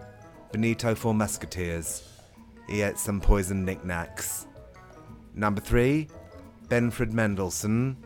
Benito 0.51 0.95
Four 0.95 1.13
Musketeers. 1.13 2.09
He 2.67 2.81
ate 2.81 2.97
some 2.97 3.21
poisoned 3.21 3.63
knickknacks. 3.63 4.47
Number 5.35 5.61
3 5.61 6.07
Benfred 6.69 7.11
Mendelssohn. 7.11 7.97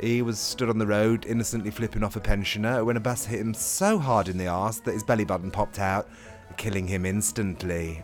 He 0.00 0.22
was 0.22 0.38
stood 0.38 0.70
on 0.70 0.78
the 0.78 0.86
road, 0.86 1.26
innocently 1.26 1.70
flipping 1.70 2.02
off 2.02 2.16
a 2.16 2.20
pensioner, 2.20 2.82
when 2.82 2.96
a 2.96 3.00
bus 3.00 3.26
hit 3.26 3.40
him 3.40 3.52
so 3.52 3.98
hard 3.98 4.28
in 4.28 4.38
the 4.38 4.46
arse 4.46 4.80
that 4.80 4.94
his 4.94 5.04
belly 5.04 5.24
button 5.24 5.50
popped 5.50 5.78
out, 5.78 6.08
killing 6.56 6.86
him 6.86 7.04
instantly. 7.04 8.02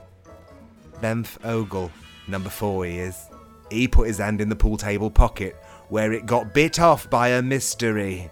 Benf 1.00 1.42
Ogle, 1.42 1.90
number 2.28 2.50
four 2.50 2.84
he 2.84 2.98
is. 2.98 3.30
He 3.70 3.88
put 3.88 4.08
his 4.08 4.18
hand 4.18 4.42
in 4.42 4.50
the 4.50 4.56
pool 4.56 4.76
table 4.76 5.10
pocket, 5.10 5.56
where 5.88 6.12
it 6.12 6.26
got 6.26 6.54
bit 6.54 6.80
off 6.80 7.08
by 7.08 7.28
a 7.28 7.42
mystery. 7.42 8.30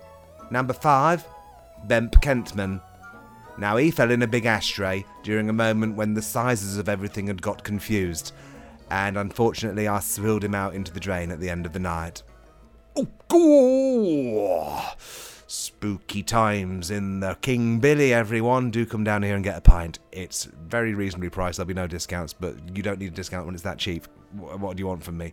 Number 0.50 0.72
five, 0.72 1.24
Bemp 1.84 2.20
Kentman. 2.20 2.80
Now 3.56 3.76
he 3.76 3.90
fell 3.90 4.10
in 4.10 4.22
a 4.22 4.26
big 4.26 4.46
ashtray 4.46 5.04
during 5.22 5.48
a 5.48 5.52
moment 5.52 5.96
when 5.96 6.14
the 6.14 6.22
sizes 6.22 6.76
of 6.76 6.88
everything 6.88 7.28
had 7.28 7.40
got 7.40 7.62
confused, 7.62 8.32
and 8.90 9.16
unfortunately 9.16 9.86
I 9.86 10.00
spilled 10.00 10.42
him 10.42 10.54
out 10.54 10.74
into 10.74 10.92
the 10.92 11.00
drain 11.00 11.30
at 11.30 11.40
the 11.40 11.50
end 11.50 11.64
of 11.64 11.72
the 11.72 11.78
night. 11.78 12.22
Oh, 12.96 13.08
God. 13.28 14.96
Spooky 15.46 16.22
times 16.22 16.90
in 16.90 17.20
the 17.20 17.36
King 17.40 17.78
Billy, 17.78 18.12
everyone. 18.12 18.70
Do 18.70 18.86
come 18.86 19.04
down 19.04 19.22
here 19.22 19.34
and 19.34 19.44
get 19.44 19.58
a 19.58 19.60
pint. 19.60 19.98
It's 20.10 20.44
very 20.44 20.94
reasonably 20.94 21.28
priced. 21.28 21.58
There'll 21.58 21.68
be 21.68 21.74
no 21.74 21.86
discounts, 21.86 22.32
but 22.32 22.54
you 22.76 22.82
don't 22.82 22.98
need 22.98 23.12
a 23.12 23.14
discount 23.14 23.46
when 23.46 23.54
it's 23.54 23.64
that 23.64 23.78
cheap. 23.78 24.06
What 24.36 24.76
do 24.76 24.80
you 24.80 24.86
want 24.86 25.04
from 25.04 25.18
me? 25.18 25.32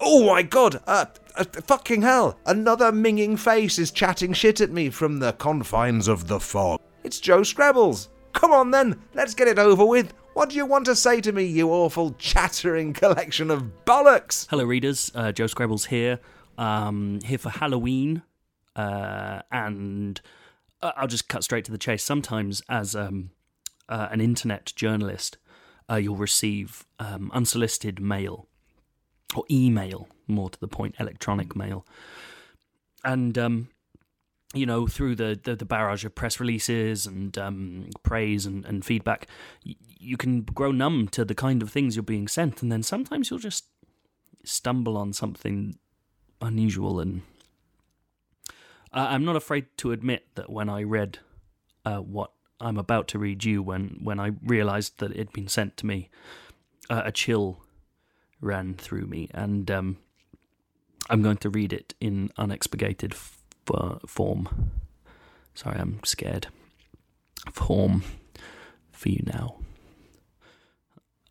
Oh 0.00 0.26
my 0.26 0.42
god! 0.42 0.80
Uh, 0.86 1.06
uh, 1.36 1.44
fucking 1.44 2.02
hell! 2.02 2.38
Another 2.46 2.92
minging 2.92 3.38
face 3.38 3.78
is 3.78 3.90
chatting 3.90 4.32
shit 4.32 4.60
at 4.60 4.70
me 4.70 4.90
from 4.90 5.18
the 5.18 5.32
confines 5.32 6.08
of 6.08 6.28
the 6.28 6.40
fog. 6.40 6.80
It's 7.02 7.20
Joe 7.20 7.42
Scrabbles. 7.42 8.08
Come 8.32 8.52
on 8.52 8.70
then, 8.70 9.00
let's 9.14 9.34
get 9.34 9.48
it 9.48 9.58
over 9.58 9.84
with. 9.84 10.12
What 10.34 10.50
do 10.50 10.56
you 10.56 10.66
want 10.66 10.86
to 10.86 10.96
say 10.96 11.20
to 11.20 11.32
me, 11.32 11.44
you 11.44 11.70
awful 11.70 12.14
chattering 12.18 12.92
collection 12.92 13.50
of 13.50 13.84
bollocks? 13.84 14.46
Hello, 14.50 14.64
readers. 14.64 15.12
Uh, 15.14 15.30
Joe 15.30 15.46
Scrabbles 15.46 15.86
here. 15.86 16.18
Um, 16.58 17.18
here 17.24 17.38
for 17.38 17.50
Halloween, 17.50 18.22
uh, 18.76 19.42
and 19.50 20.20
uh, 20.82 20.92
I'll 20.96 21.08
just 21.08 21.28
cut 21.28 21.42
straight 21.42 21.64
to 21.64 21.72
the 21.72 21.78
chase. 21.78 22.04
Sometimes, 22.04 22.62
as 22.68 22.94
um, 22.94 23.30
uh, 23.88 24.08
an 24.12 24.20
internet 24.20 24.72
journalist, 24.76 25.36
uh, 25.90 25.96
you'll 25.96 26.14
receive 26.14 26.86
um, 27.00 27.30
unsolicited 27.34 28.00
mail 28.00 28.46
or 29.36 29.44
email, 29.50 30.08
more 30.26 30.50
to 30.50 30.60
the 30.60 30.68
point, 30.68 30.94
electronic 30.98 31.54
mail, 31.56 31.86
and 33.04 33.36
um, 33.38 33.68
you 34.54 34.66
know, 34.66 34.86
through 34.86 35.16
the, 35.16 35.38
the, 35.42 35.56
the, 35.56 35.64
barrage 35.64 36.04
of 36.04 36.14
press 36.14 36.38
releases 36.38 37.06
and 37.06 37.36
um, 37.36 37.90
praise 38.02 38.46
and, 38.46 38.64
and 38.64 38.84
feedback, 38.84 39.26
y- 39.66 39.74
you 39.98 40.16
can 40.16 40.42
grow 40.42 40.70
numb 40.70 41.08
to 41.08 41.24
the 41.24 41.34
kind 41.34 41.60
of 41.60 41.70
things 41.70 41.96
you're 41.96 42.02
being 42.04 42.28
sent. 42.28 42.62
And 42.62 42.70
then 42.70 42.82
sometimes 42.82 43.30
you'll 43.30 43.40
just 43.40 43.64
stumble 44.44 44.96
on 44.96 45.12
something 45.12 45.76
unusual. 46.40 47.00
And 47.00 47.22
I'm 48.92 49.24
not 49.24 49.36
afraid 49.36 49.66
to 49.78 49.90
admit 49.90 50.26
that 50.36 50.48
when 50.50 50.68
I 50.68 50.84
read 50.84 51.18
uh, 51.84 51.98
what 51.98 52.30
I'm 52.60 52.78
about 52.78 53.08
to 53.08 53.18
read 53.18 53.44
you, 53.44 53.62
when, 53.62 53.98
when 54.02 54.20
I 54.20 54.32
realized 54.44 54.98
that 54.98 55.10
it 55.10 55.18
had 55.18 55.32
been 55.32 55.48
sent 55.48 55.76
to 55.78 55.86
me, 55.86 56.10
uh, 56.88 57.02
a 57.04 57.12
chill 57.12 57.64
ran 58.44 58.74
through 58.74 59.06
me. 59.06 59.28
And 59.32 59.70
um, 59.70 59.96
I'm 61.10 61.22
going 61.22 61.38
to 61.38 61.50
read 61.50 61.72
it 61.72 61.94
in 62.00 62.30
unexpurgated 62.38 63.14
form. 63.14 64.70
Sorry, 65.54 65.78
I'm 65.78 66.00
scared. 66.04 66.48
Form 67.52 68.02
for 68.92 69.08
you 69.08 69.22
now. 69.26 69.56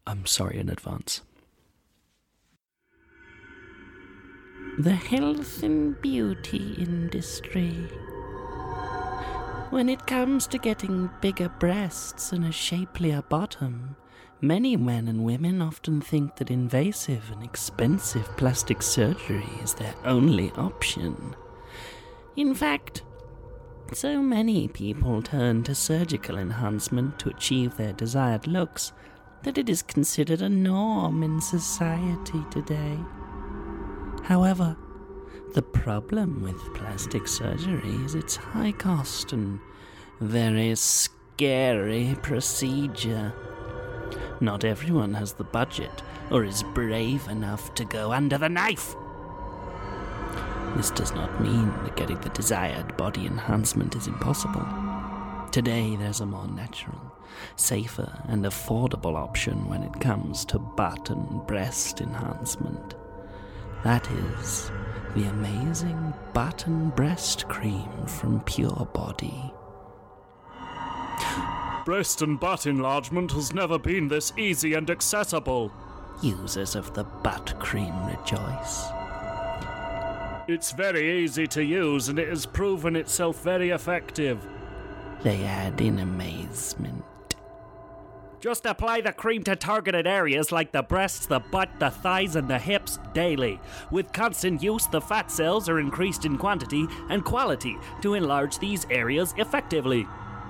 I'm 0.06 0.26
sorry 0.26 0.60
in 0.60 0.70
advance. 0.70 1.22
The 4.80 4.96
health 4.96 5.62
and 5.62 6.02
beauty 6.02 6.76
industry. 6.80 7.76
When 9.70 9.88
it 9.90 10.06
comes 10.06 10.48
to 10.48 10.58
getting 10.58 11.10
bigger 11.22 11.50
breasts 11.50 12.32
and 12.32 12.46
a 12.46 12.52
shapelier 12.52 13.22
bottom, 13.24 13.96
many 14.44 14.76
men 14.76 15.08
and 15.08 15.24
women 15.24 15.62
often 15.62 16.02
think 16.02 16.36
that 16.36 16.52
invasive 16.52 17.32
and 17.32 17.42
expensive 17.44 18.28
plastic 18.36 18.82
surgery 18.82 19.48
is 19.64 19.74
their 19.74 19.96
only 20.04 20.52
option. 20.52 21.34
In 22.36 22.54
fact, 22.54 23.04
so 23.94 24.22
many 24.22 24.68
people 24.68 25.22
turn 25.22 25.64
to 25.64 25.74
surgical 25.74 26.38
enhancement 26.38 27.20
to 27.20 27.30
achieve 27.30 27.78
their 27.78 27.94
desired 27.94 28.46
looks 28.46 28.92
that 29.44 29.58
it 29.58 29.70
is 29.70 29.82
considered 29.82 30.42
a 30.42 30.50
norm 30.50 31.24
in 31.24 31.40
society 31.40 32.44
today. 32.52 32.98
However, 34.24 34.76
the 35.54 35.62
problem 35.62 36.42
with 36.42 36.74
plastic 36.74 37.30
surgery 37.30 37.96
is 38.04 38.14
its 38.14 38.36
high 38.36 38.74
cost 38.74 39.32
and 39.32 39.60
very 40.20 40.76
scary 40.76 42.18
procedure. 42.22 43.34
Not 44.40 44.64
everyone 44.64 45.14
has 45.14 45.34
the 45.34 45.44
budget 45.44 46.04
or 46.32 46.44
is 46.44 46.64
brave 46.74 47.28
enough 47.28 47.74
to 47.76 47.86
go 47.86 48.12
under 48.12 48.38
the 48.38 48.50
knife. 48.50 48.96
This 50.76 50.90
does 50.92 51.14
not 51.14 51.42
mean 51.42 51.68
that 51.84 51.96
getting 51.96 52.20
the 52.22 52.30
desired 52.30 52.98
body 52.98 53.26
enhancement 53.28 53.96
is 53.96 54.08
impossible. 54.08 54.68
Today, 55.52 55.96
there's 55.96 56.22
a 56.22 56.26
more 56.26 56.48
natural, 56.48 57.00
safer, 57.56 58.12
and 58.28 58.44
affordable 58.46 59.16
option 59.16 59.70
when 59.70 59.84
it 59.84 60.00
comes 60.00 60.46
to 60.46 60.58
butt 60.58 61.12
and 61.12 61.46
breast 61.46 62.02
enhancement. 62.02 62.96
That 63.84 64.10
is 64.10 64.72
the 65.16 65.26
amazing 65.26 66.14
butt 66.34 66.66
and 66.66 66.96
breast 66.96 67.48
cream 67.50 68.08
from 68.08 68.42
Pure 68.42 68.90
Body. 68.94 69.54
Breast 71.86 72.22
and 72.22 72.40
butt 72.40 72.66
enlargement 72.66 73.34
has 73.34 73.54
never 73.54 73.78
been 73.78 74.08
this 74.08 74.32
easy 74.38 74.74
and 74.74 74.90
accessible. 74.90 75.70
Users 76.22 76.76
of 76.76 76.94
the 76.94 77.04
butt 77.04 77.60
cream 77.60 77.94
rejoice. 78.06 78.86
It's 80.48 80.72
very 80.72 81.24
easy 81.24 81.46
to 81.48 81.64
use 81.64 82.08
and 82.08 82.20
it 82.20 82.30
has 82.30 82.46
proven 82.46 82.96
itself 82.96 83.44
very 83.44 83.72
effective. 83.72 84.46
They 85.24 85.44
add 85.44 85.82
in 85.82 86.00
amazement. 86.00 87.04
Just 88.40 88.66
apply 88.66 89.02
the 89.02 89.14
cream 89.14 89.44
to 89.44 89.56
targeted 89.56 90.08
areas 90.08 90.52
like 90.52 90.72
the 90.72 90.84
breasts, 90.84 91.26
the 91.26 91.40
butt, 91.40 91.70
the 91.80 91.90
thighs, 91.90 92.36
and 92.36 92.48
the 92.50 92.60
hips 92.60 93.00
daily. 93.14 93.60
With 93.90 94.12
constant 94.12 94.62
use, 94.62 94.86
the 94.88 95.00
fat 95.00 95.32
cells 95.32 95.68
are 95.68 95.80
increased 95.80 96.26
in 96.26 96.38
quantity 96.38 96.86
and 97.10 97.24
quality 97.24 97.78
to 98.02 98.14
enlarge 98.16 98.60
these 98.60 98.86
areas 98.90 99.34
effectively. 99.38 100.06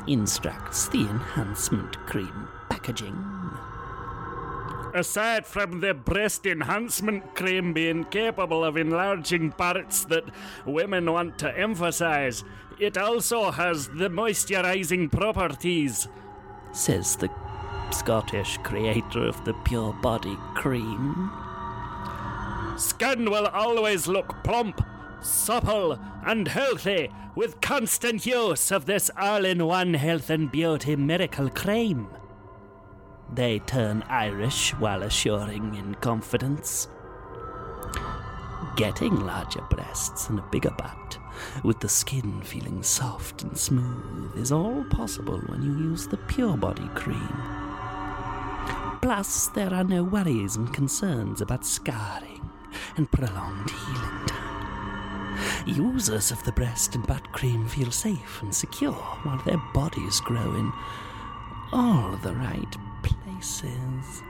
Instructs 0.08 0.89
the 0.89 1.00
enhancement 1.00 1.98
cream 2.06 2.48
packaging. 2.70 3.18
Aside 4.94 5.46
from 5.46 5.80
the 5.80 5.94
breast 5.94 6.46
enhancement 6.46 7.36
cream 7.36 7.74
being 7.74 8.04
capable 8.06 8.63
of 8.63 8.78
enlarging 8.78 9.52
parts 9.52 10.06
that 10.06 10.26
women 10.66 11.12
want 11.12 11.39
to 11.39 11.58
emphasize, 11.58 12.44
it 12.80 12.98
also 12.98 13.50
has 13.50 13.88
the 13.88 14.10
moisturizing 14.10 15.12
properties. 15.12 16.08
Says 16.74 17.16
the 17.16 17.30
Scottish 17.92 18.58
creator 18.58 19.26
of 19.26 19.44
the 19.46 19.54
Pure 19.66 19.94
Body 20.02 20.38
Cream. 20.54 21.32
Skin 22.78 23.32
will 23.32 23.48
always 23.48 24.08
look 24.08 24.44
plump, 24.44 24.82
supple, 25.24 26.00
and 26.26 26.48
healthy 26.48 27.10
with 27.36 27.62
constant 27.62 28.26
use 28.26 28.72
of 28.72 28.86
this 28.86 29.10
all 29.18 29.44
in 29.46 29.66
one 29.66 29.94
health 29.96 30.30
and 30.30 30.52
beauty 30.52 30.96
miracle 30.96 31.50
cream. 31.50 32.08
They 33.34 33.60
turn 33.60 34.04
Irish 34.10 34.72
while 34.76 35.02
assuring 35.04 35.76
in 35.76 35.96
confidence. 35.96 36.88
Getting 38.76 39.26
larger 39.26 39.62
breasts 39.70 40.30
and 40.30 40.40
a 40.40 40.48
bigger 40.52 40.72
butt, 40.72 41.18
with 41.64 41.80
the 41.80 41.90
skin 41.90 42.42
feeling 42.42 42.84
soft 42.84 43.44
and 43.44 43.58
smooth, 43.58 44.38
is 44.38 44.52
all 44.52 44.84
possible 44.86 45.40
when 45.48 45.62
you 45.62 45.90
use 45.90 46.08
the 46.08 46.18
Pure 46.18 46.58
Body 46.58 46.88
cream. 46.96 47.38
Plus, 49.02 49.48
there 49.48 49.74
are 49.74 49.84
no 49.84 50.04
worries 50.04 50.56
and 50.56 50.74
concerns 50.74 51.42
about 51.42 51.66
scarring 51.66 52.50
and 52.96 53.12
prolonged 53.12 53.70
healing. 53.70 54.23
Users 55.65 56.30
of 56.32 56.43
the 56.43 56.52
breast 56.52 56.93
and 56.93 57.08
butt 57.08 57.32
cream 57.32 57.67
feel 57.67 57.89
safe 57.89 58.41
and 58.41 58.54
secure 58.54 58.91
while 58.91 59.41
their 59.45 59.62
bodies 59.73 60.19
grow 60.19 60.56
in 60.56 60.71
all 61.71 62.17
the 62.17 62.34
right 62.34 62.76
places. 63.02 64.21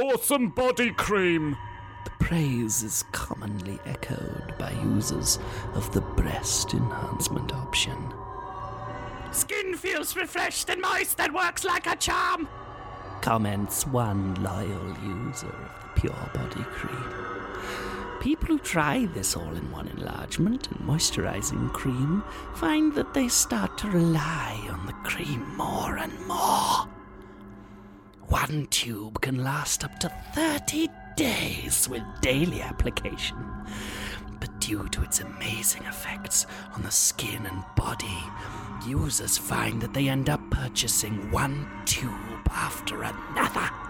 Awesome 0.00 0.50
body 0.50 0.92
cream! 0.92 1.56
The 2.04 2.24
praise 2.24 2.82
is 2.84 3.04
commonly 3.10 3.80
echoed 3.84 4.54
by 4.56 4.70
users 4.70 5.40
of 5.74 5.92
the 5.92 6.00
breast 6.00 6.74
enhancement 6.74 7.52
option. 7.52 8.14
Skin 9.32 9.76
feels 9.76 10.14
refreshed 10.14 10.70
and 10.70 10.80
moist 10.80 11.20
and 11.20 11.34
works 11.34 11.64
like 11.64 11.86
a 11.88 11.96
charm! 11.96 12.48
Comments 13.20 13.86
one 13.88 14.34
loyal 14.42 14.96
user 15.02 15.48
of 15.48 15.82
the 15.82 16.00
Pure 16.00 16.30
Body 16.34 16.64
Cream. 16.70 18.01
People 18.22 18.46
who 18.46 18.58
try 18.60 19.06
this 19.06 19.36
all 19.36 19.52
in 19.56 19.68
one 19.72 19.88
enlargement 19.88 20.70
and 20.70 20.78
moisturizing 20.88 21.72
cream 21.72 22.22
find 22.54 22.94
that 22.94 23.12
they 23.14 23.26
start 23.26 23.76
to 23.78 23.90
rely 23.90 24.64
on 24.70 24.86
the 24.86 24.92
cream 25.02 25.44
more 25.56 25.96
and 25.96 26.12
more. 26.28 26.86
One 28.28 28.68
tube 28.68 29.20
can 29.22 29.42
last 29.42 29.82
up 29.82 29.98
to 29.98 30.08
30 30.36 30.88
days 31.16 31.88
with 31.88 32.04
daily 32.20 32.62
application. 32.62 33.38
But 34.38 34.60
due 34.60 34.88
to 34.90 35.02
its 35.02 35.18
amazing 35.18 35.82
effects 35.82 36.46
on 36.74 36.82
the 36.84 36.92
skin 36.92 37.44
and 37.44 37.64
body, 37.74 38.22
users 38.86 39.36
find 39.36 39.82
that 39.82 39.94
they 39.94 40.08
end 40.08 40.30
up 40.30 40.48
purchasing 40.48 41.28
one 41.32 41.68
tube 41.86 42.48
after 42.52 43.02
another. 43.02 43.81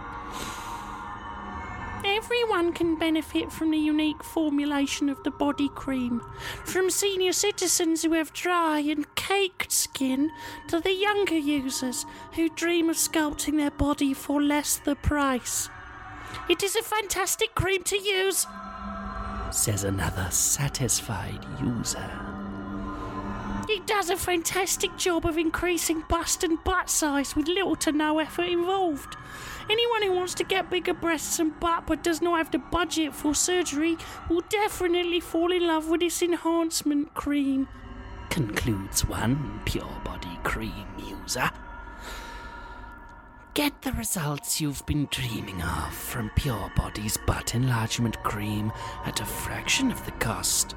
Everyone 2.24 2.72
can 2.72 2.94
benefit 2.94 3.50
from 3.50 3.72
the 3.72 3.78
unique 3.78 4.22
formulation 4.22 5.08
of 5.08 5.20
the 5.24 5.30
body 5.32 5.68
cream, 5.68 6.22
from 6.64 6.88
senior 6.88 7.32
citizens 7.32 8.04
who 8.04 8.12
have 8.12 8.32
dry 8.32 8.78
and 8.78 9.12
caked 9.16 9.72
skin 9.72 10.30
to 10.68 10.78
the 10.78 10.94
younger 10.94 11.37
users 11.37 12.06
who 12.35 12.48
dream 12.48 12.88
of 12.88 12.96
sculpting 12.96 13.56
their 13.56 13.72
body 13.72 14.14
for 14.14 14.40
less 14.40 14.76
the 14.76 14.94
price. 14.94 15.68
It 16.48 16.62
is 16.62 16.76
a 16.76 16.82
fantastic 16.82 17.56
cream 17.56 17.82
to 17.85 17.96
use, 17.96 18.46
says 19.50 19.82
another 19.82 20.28
satisfied 20.30 21.44
user. 21.61 22.32
It 23.68 23.87
does 23.87 24.11
a 24.11 24.16
fantastic 24.16 24.96
job 24.96 25.25
of 25.25 25.38
increasing 25.38 26.03
bust 26.09 26.42
and 26.42 26.62
butt 26.64 26.90
size 26.90 27.37
with 27.37 27.46
little 27.46 27.77
to 27.77 27.92
no 27.92 28.18
effort 28.18 28.48
involved. 28.48 29.16
Anyone 29.70 30.03
who 30.03 30.12
wants 30.12 30.35
to 30.35 30.44
get 30.44 30.68
bigger 30.68 30.94
breasts 30.94 31.38
and 31.38 31.59
butt 31.61 31.87
but 31.87 32.03
does 32.03 32.20
not 32.20 32.38
have 32.38 32.51
the 32.51 32.59
budget 32.59 33.14
for 33.14 33.35
surgery 33.35 33.96
will 34.29 34.42
definitely 34.48 35.20
fall 35.20 35.53
in 35.53 35.66
love 35.66 35.88
with 35.88 36.01
this 36.01 36.22
enhancement 36.22 37.14
cream, 37.14 37.68
concludes 38.31 39.07
one 39.07 39.61
pure 39.64 40.01
body 40.05 40.38
cream 40.42 40.87
user. 40.98 41.48
Get 43.55 43.83
the 43.83 43.92
results 43.92 44.61
you've 44.61 44.85
been 44.87 45.07
dreaming 45.11 45.62
of 45.62 45.94
from 45.94 46.31
Pure 46.37 46.72
Body's 46.75 47.18
butt 47.27 47.55
enlargement 47.55 48.22
cream 48.22 48.72
at 49.05 49.20
a 49.20 49.27
fraction 49.27 49.92
of 49.92 50.05
the 50.07 50.12
cost 50.12 50.75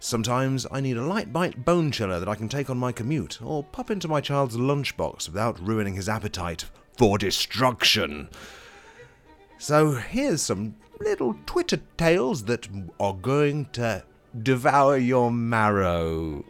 Sometimes 0.02 0.68
I 0.70 0.82
need 0.82 0.98
a 0.98 1.06
light 1.06 1.32
bite 1.32 1.64
bone 1.64 1.90
chiller 1.90 2.20
that 2.20 2.28
I 2.28 2.36
can 2.36 2.50
take 2.50 2.70
on 2.70 2.78
my 2.78 2.92
commute, 2.92 3.42
or 3.42 3.64
pop 3.64 3.90
into 3.90 4.10
my 4.10 4.20
child's 4.20 4.58
lunchbox 4.58 5.30
without 5.30 5.66
ruining 5.66 5.96
his 5.96 6.10
appetite 6.10 6.66
for 6.98 7.18
destruction. 7.18 8.28
So 9.58 9.92
here's 9.92 10.42
some 10.42 10.76
little 11.00 11.36
Twitter 11.46 11.82
tales 11.98 12.44
that 12.46 12.68
are 13.00 13.14
going 13.14 13.66
to 13.74 14.04
devour 14.44 14.98
your 14.98 15.32
marrow. 15.32 16.44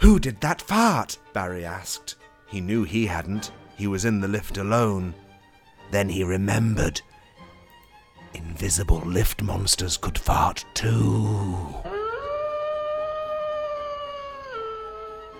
Who 0.00 0.18
did 0.18 0.40
that 0.40 0.60
fart? 0.60 1.18
Barry 1.32 1.64
asked. 1.64 2.16
He 2.46 2.60
knew 2.60 2.84
he 2.84 3.06
hadn't. 3.06 3.52
He 3.76 3.86
was 3.86 4.04
in 4.04 4.20
the 4.20 4.28
lift 4.28 4.58
alone. 4.58 5.14
Then 5.90 6.08
he 6.08 6.24
remembered. 6.24 7.00
Invisible 8.34 9.02
lift 9.04 9.42
monsters 9.42 9.96
could 9.96 10.18
fart 10.18 10.64
too. 10.74 11.74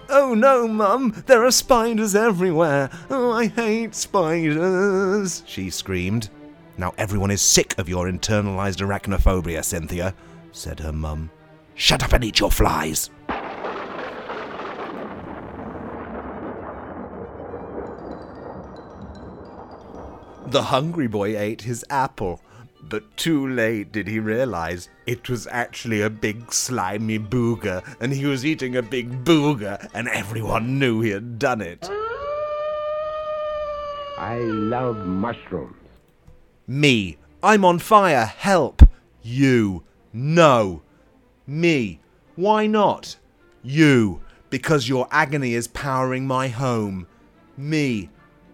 Oh 0.08 0.34
no, 0.34 0.68
Mum! 0.68 1.24
There 1.26 1.44
are 1.44 1.50
spiders 1.50 2.14
everywhere! 2.14 2.90
Oh, 3.10 3.32
I 3.32 3.46
hate 3.48 3.94
spiders! 3.94 5.42
She 5.46 5.70
screamed. 5.70 6.30
Now 6.76 6.92
everyone 6.98 7.30
is 7.30 7.40
sick 7.40 7.78
of 7.78 7.88
your 7.88 8.06
internalized 8.06 8.80
arachnophobia, 8.80 9.64
Cynthia, 9.64 10.14
said 10.52 10.80
her 10.80 10.92
mum. 10.92 11.30
Shut 11.74 12.02
up 12.02 12.12
and 12.12 12.24
eat 12.24 12.40
your 12.40 12.50
flies! 12.50 13.10
The 20.46 20.62
hungry 20.62 21.08
boy 21.08 21.38
ate 21.38 21.62
his 21.62 21.84
apple, 21.90 22.40
but 22.82 23.16
too 23.16 23.48
late 23.48 23.92
did 23.92 24.06
he 24.06 24.20
realize 24.20 24.88
it 25.06 25.28
was 25.28 25.48
actually 25.50 26.00
a 26.00 26.10
big 26.10 26.52
slimy 26.52 27.18
booger, 27.18 27.82
and 28.00 28.12
he 28.12 28.26
was 28.26 28.44
eating 28.44 28.76
a 28.76 28.82
big 28.82 29.24
booger, 29.24 29.88
and 29.94 30.08
everyone 30.08 30.78
knew 30.78 31.00
he 31.00 31.10
had 31.10 31.38
done 31.38 31.60
it. 31.60 31.88
I 34.18 34.38
love 34.38 35.06
mushrooms. 35.06 35.83
Me. 36.66 37.18
I'm 37.42 37.64
on 37.64 37.78
fire. 37.78 38.24
Help. 38.24 38.82
You. 39.22 39.82
No. 40.12 40.82
Me. 41.46 42.00
Why 42.36 42.66
not? 42.66 43.16
You. 43.62 44.20
Because 44.48 44.88
your 44.88 45.06
agony 45.10 45.54
is 45.54 45.68
powering 45.68 46.26
my 46.26 46.48
home. 46.48 47.06
Me. 47.56 48.08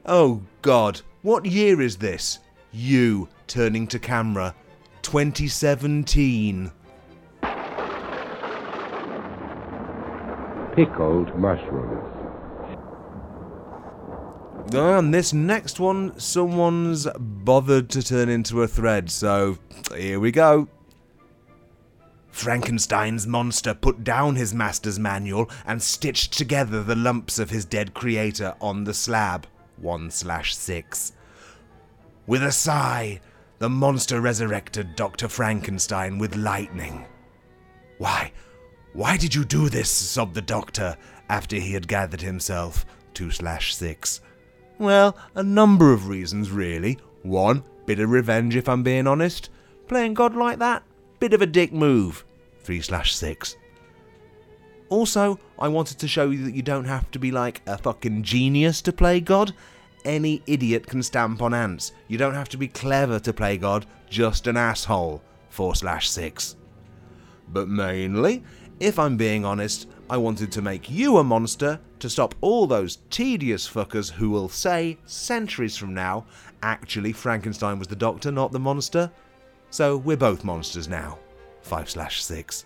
Oh 0.06 0.42
God. 0.62 1.00
What 1.22 1.46
year 1.46 1.80
is 1.80 1.96
this? 1.98 2.40
You. 2.72 3.28
Turning 3.46 3.86
to 3.88 3.98
camera. 3.98 4.54
2017. 5.02 6.72
Pickled 10.74 11.38
mushrooms. 11.38 12.19
Ah, 14.72 14.98
and 14.98 15.12
this 15.12 15.32
next 15.32 15.80
one, 15.80 16.18
someone's 16.18 17.06
bothered 17.18 17.88
to 17.90 18.02
turn 18.02 18.28
into 18.28 18.62
a 18.62 18.68
thread, 18.68 19.10
so 19.10 19.58
here 19.96 20.20
we 20.20 20.30
go. 20.30 20.68
Frankenstein's 22.30 23.26
monster 23.26 23.74
put 23.74 24.04
down 24.04 24.36
his 24.36 24.54
master's 24.54 24.98
manual 24.98 25.50
and 25.66 25.82
stitched 25.82 26.38
together 26.38 26.82
the 26.82 26.94
lumps 26.94 27.38
of 27.38 27.50
his 27.50 27.64
dead 27.64 27.94
creator 27.94 28.54
on 28.60 28.84
the 28.84 28.94
slab. 28.94 29.46
1 29.78 30.10
slash 30.10 30.54
6. 30.56 31.12
With 32.26 32.42
a 32.44 32.52
sigh, 32.52 33.20
the 33.58 33.68
monster 33.68 34.20
resurrected 34.20 34.94
Dr. 34.94 35.28
Frankenstein 35.28 36.18
with 36.18 36.36
lightning. 36.36 37.06
Why, 37.98 38.32
why 38.92 39.16
did 39.16 39.34
you 39.34 39.44
do 39.44 39.68
this? 39.68 39.90
sobbed 39.90 40.34
the 40.34 40.42
doctor 40.42 40.96
after 41.28 41.56
he 41.56 41.72
had 41.72 41.88
gathered 41.88 42.20
himself. 42.20 42.86
2 43.14 43.32
slash 43.32 43.74
6. 43.74 44.20
Well, 44.80 45.14
a 45.34 45.42
number 45.42 45.92
of 45.92 46.08
reasons, 46.08 46.50
really. 46.50 46.98
One, 47.22 47.64
bit 47.84 48.00
of 48.00 48.08
revenge 48.08 48.56
if 48.56 48.66
I'm 48.66 48.82
being 48.82 49.06
honest. 49.06 49.50
Playing 49.88 50.14
God 50.14 50.34
like 50.34 50.58
that, 50.58 50.82
bit 51.18 51.34
of 51.34 51.42
a 51.42 51.46
dick 51.46 51.70
move. 51.70 52.24
3 52.62 52.80
slash 52.80 53.14
6. 53.14 53.56
Also, 54.88 55.38
I 55.58 55.68
wanted 55.68 55.98
to 55.98 56.08
show 56.08 56.30
you 56.30 56.44
that 56.44 56.54
you 56.54 56.62
don't 56.62 56.86
have 56.86 57.10
to 57.10 57.18
be 57.18 57.30
like 57.30 57.60
a 57.66 57.76
fucking 57.76 58.22
genius 58.22 58.80
to 58.80 58.92
play 58.92 59.20
God. 59.20 59.52
Any 60.06 60.42
idiot 60.46 60.86
can 60.86 61.02
stamp 61.02 61.42
on 61.42 61.52
ants. 61.52 61.92
You 62.08 62.16
don't 62.16 62.32
have 62.32 62.48
to 62.48 62.56
be 62.56 62.66
clever 62.66 63.20
to 63.20 63.34
play 63.34 63.58
God, 63.58 63.84
just 64.08 64.46
an 64.46 64.56
asshole. 64.56 65.22
4 65.50 65.74
slash 65.74 66.08
6. 66.08 66.56
But 67.52 67.68
mainly, 67.68 68.42
if 68.80 68.98
I'm 68.98 69.18
being 69.18 69.44
honest, 69.44 69.88
I 70.10 70.16
wanted 70.16 70.50
to 70.52 70.60
make 70.60 70.90
you 70.90 71.18
a 71.18 71.24
monster 71.24 71.78
to 72.00 72.10
stop 72.10 72.34
all 72.40 72.66
those 72.66 72.98
tedious 73.10 73.70
fuckers 73.70 74.10
who 74.10 74.28
will 74.28 74.48
say, 74.48 74.98
centuries 75.06 75.76
from 75.76 75.94
now, 75.94 76.26
actually 76.64 77.12
Frankenstein 77.12 77.78
was 77.78 77.86
the 77.86 77.94
doctor, 77.94 78.32
not 78.32 78.50
the 78.50 78.58
monster. 78.58 79.08
So 79.70 79.96
we're 79.96 80.16
both 80.16 80.42
monsters 80.42 80.88
now. 80.88 81.20
5 81.62 81.90
slash 81.90 82.24
6. 82.24 82.64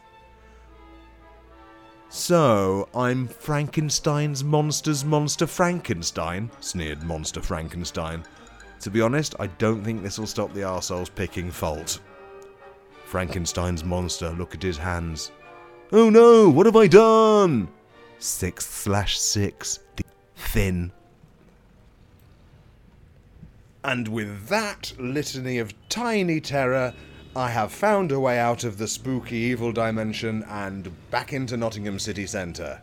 So, 2.09 2.89
I'm 2.95 3.29
Frankenstein's 3.29 4.43
monster's 4.43 5.05
monster 5.05 5.47
Frankenstein, 5.47 6.51
sneered 6.61 7.03
Monster 7.03 7.43
Frankenstein. 7.43 8.25
To 8.81 8.89
be 8.89 9.03
honest, 9.03 9.35
I 9.39 9.49
don't 9.49 9.85
think 9.85 10.03
this 10.03 10.19
will 10.19 10.27
stop 10.27 10.55
the 10.55 10.63
arseholes 10.63 11.15
picking 11.15 11.51
fault. 11.51 12.01
Frankenstein's 13.05 13.85
monster 13.85 14.31
look 14.31 14.55
at 14.55 14.63
his 14.63 14.79
hands. 14.79 15.31
Oh 15.93 16.11
no, 16.11 16.49
what 16.49 16.67
have 16.67 16.77
I 16.77 16.87
done? 16.87 17.69
6 18.19 18.67
slash 18.67 19.19
6. 19.19 19.81
the 19.97 20.05
Thin. 20.35 20.93
And 23.85 24.09
with 24.09 24.49
that 24.49 24.95
litany 24.99 25.59
of 25.59 25.75
tiny 25.91 26.41
terror, 26.41 26.95
I 27.37 27.51
have 27.51 27.71
found 27.71 28.13
a 28.13 28.21
way 28.21 28.39
out 28.39 28.65
of 28.65 28.79
the 28.79 28.89
spooky 28.89 29.37
evil 29.37 29.73
dimension 29.73 30.43
and 30.45 30.91
back 31.11 31.33
into 31.33 31.57
Nottingham 31.57 31.99
City 31.99 32.27
Centre. 32.27 32.81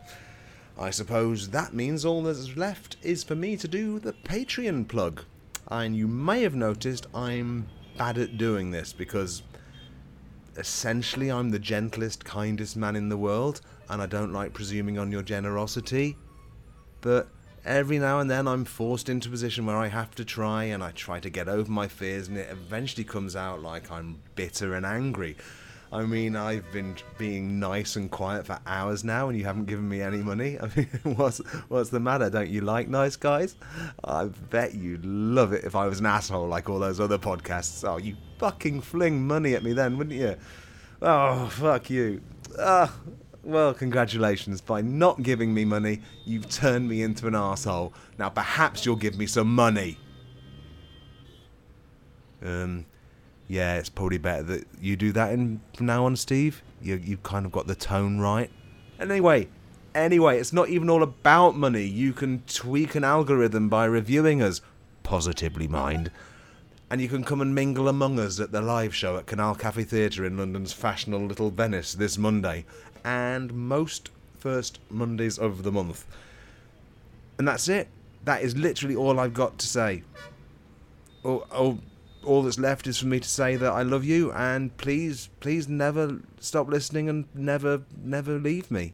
I 0.77 0.91
suppose 0.91 1.49
that 1.49 1.73
means 1.73 2.05
all 2.05 2.21
that's 2.21 2.55
left 2.55 2.97
is 3.01 3.23
for 3.23 3.35
me 3.35 3.57
to 3.57 3.67
do 3.67 3.97
the 3.97 4.13
Patreon 4.13 4.87
plug. 4.87 5.23
And 5.69 5.95
you 5.95 6.07
may 6.07 6.43
have 6.43 6.55
noticed 6.55 7.07
I'm 7.15 7.67
bad 7.97 8.17
at 8.17 8.37
doing 8.37 8.71
this 8.71 8.93
because 8.93 9.41
essentially 10.57 11.31
I'm 11.31 11.49
the 11.49 11.59
gentlest, 11.59 12.25
kindest 12.25 12.75
man 12.75 12.95
in 12.95 13.09
the 13.09 13.17
world, 13.17 13.61
and 13.89 14.01
I 14.01 14.05
don't 14.05 14.33
like 14.33 14.53
presuming 14.53 14.97
on 14.97 15.11
your 15.11 15.21
generosity. 15.21 16.17
But 17.01 17.27
every 17.65 17.99
now 17.99 18.19
and 18.19 18.29
then 18.29 18.47
I'm 18.47 18.65
forced 18.65 19.09
into 19.09 19.29
a 19.29 19.31
position 19.31 19.65
where 19.65 19.77
I 19.77 19.87
have 19.87 20.15
to 20.15 20.25
try, 20.25 20.65
and 20.65 20.83
I 20.83 20.91
try 20.91 21.19
to 21.19 21.29
get 21.29 21.47
over 21.47 21.71
my 21.71 21.87
fears, 21.87 22.27
and 22.27 22.37
it 22.37 22.49
eventually 22.51 23.03
comes 23.03 23.35
out 23.35 23.61
like 23.61 23.91
I'm 23.91 24.21
bitter 24.35 24.73
and 24.73 24.85
angry. 24.85 25.37
I 25.93 26.03
mean, 26.03 26.37
I've 26.37 26.71
been 26.71 26.95
being 27.17 27.59
nice 27.59 27.97
and 27.97 28.09
quiet 28.09 28.45
for 28.45 28.57
hours 28.65 29.03
now, 29.03 29.27
and 29.27 29.37
you 29.37 29.43
haven't 29.43 29.65
given 29.65 29.89
me 29.89 30.01
any 30.01 30.19
money. 30.19 30.57
I 30.61 30.69
mean, 30.75 30.87
what's 31.15 31.39
what's 31.67 31.89
the 31.89 31.99
matter? 31.99 32.29
Don't 32.29 32.49
you 32.49 32.61
like 32.61 32.87
nice 32.87 33.17
guys? 33.17 33.55
I 34.03 34.25
bet 34.25 34.73
you'd 34.73 35.05
love 35.05 35.51
it 35.51 35.65
if 35.65 35.75
I 35.75 35.87
was 35.87 35.99
an 35.99 36.05
asshole 36.05 36.47
like 36.47 36.69
all 36.69 36.79
those 36.79 36.99
other 36.99 37.17
podcasts. 37.17 37.87
Oh, 37.87 37.97
you 37.97 38.15
fucking 38.39 38.81
fling 38.81 39.27
money 39.27 39.53
at 39.53 39.63
me 39.63 39.73
then, 39.73 39.97
wouldn't 39.97 40.15
you? 40.15 40.37
Oh, 41.01 41.47
fuck 41.47 41.89
you. 41.89 42.21
Ah, 42.57 42.93
well, 43.43 43.73
congratulations. 43.73 44.61
By 44.61 44.81
not 44.81 45.23
giving 45.23 45.53
me 45.53 45.65
money, 45.65 46.01
you've 46.25 46.49
turned 46.49 46.87
me 46.87 47.01
into 47.01 47.27
an 47.27 47.35
asshole. 47.35 47.93
Now, 48.17 48.29
perhaps 48.29 48.85
you'll 48.85 48.95
give 48.95 49.17
me 49.17 49.25
some 49.25 49.53
money. 49.53 49.97
Um, 52.43 52.85
yeah, 53.51 53.75
it's 53.75 53.89
probably 53.89 54.17
better 54.17 54.43
that 54.43 54.65
you 54.79 54.95
do 54.95 55.11
that 55.11 55.33
in, 55.33 55.59
from 55.75 55.87
now 55.87 56.05
on, 56.05 56.15
Steve. 56.15 56.63
You 56.81 56.95
you've 56.95 57.21
kind 57.21 57.45
of 57.45 57.51
got 57.51 57.67
the 57.67 57.75
tone 57.75 58.17
right. 58.21 58.49
Anyway, 58.97 59.49
anyway, 59.93 60.39
it's 60.39 60.53
not 60.53 60.69
even 60.69 60.89
all 60.89 61.03
about 61.03 61.57
money. 61.57 61.83
You 61.83 62.13
can 62.13 62.43
tweak 62.47 62.95
an 62.95 63.03
algorithm 63.03 63.67
by 63.67 63.83
reviewing 63.83 64.41
us, 64.41 64.61
positively 65.03 65.67
mind. 65.67 66.11
And 66.89 67.01
you 67.01 67.09
can 67.09 67.25
come 67.25 67.41
and 67.41 67.53
mingle 67.53 67.89
among 67.89 68.21
us 68.21 68.39
at 68.39 68.53
the 68.53 68.61
live 68.61 68.95
show 68.95 69.17
at 69.17 69.25
Canal 69.25 69.55
Cafe 69.55 69.83
Theatre 69.83 70.23
in 70.23 70.37
London's 70.37 70.71
fashionable 70.71 71.25
Little 71.25 71.49
Venice 71.51 71.93
this 71.93 72.17
Monday, 72.17 72.63
and 73.03 73.53
most 73.53 74.11
first 74.39 74.79
Mondays 74.89 75.37
of 75.37 75.63
the 75.63 75.73
month. 75.73 76.05
And 77.37 77.45
that's 77.45 77.67
it. 77.67 77.89
That 78.23 78.43
is 78.43 78.55
literally 78.55 78.95
all 78.95 79.19
I've 79.19 79.33
got 79.33 79.57
to 79.57 79.67
say. 79.67 80.03
Oh, 81.25 81.45
oh, 81.51 81.79
all 82.23 82.43
that's 82.43 82.59
left 82.59 82.87
is 82.87 82.99
for 82.99 83.07
me 83.07 83.19
to 83.19 83.27
say 83.27 83.55
that 83.55 83.71
I 83.71 83.83
love 83.83 84.05
you, 84.05 84.31
and 84.31 84.75
please, 84.77 85.29
please 85.39 85.67
never 85.67 86.21
stop 86.39 86.67
listening 86.67 87.09
and 87.09 87.25
never, 87.33 87.83
never 88.01 88.39
leave 88.39 88.69
me. 88.71 88.93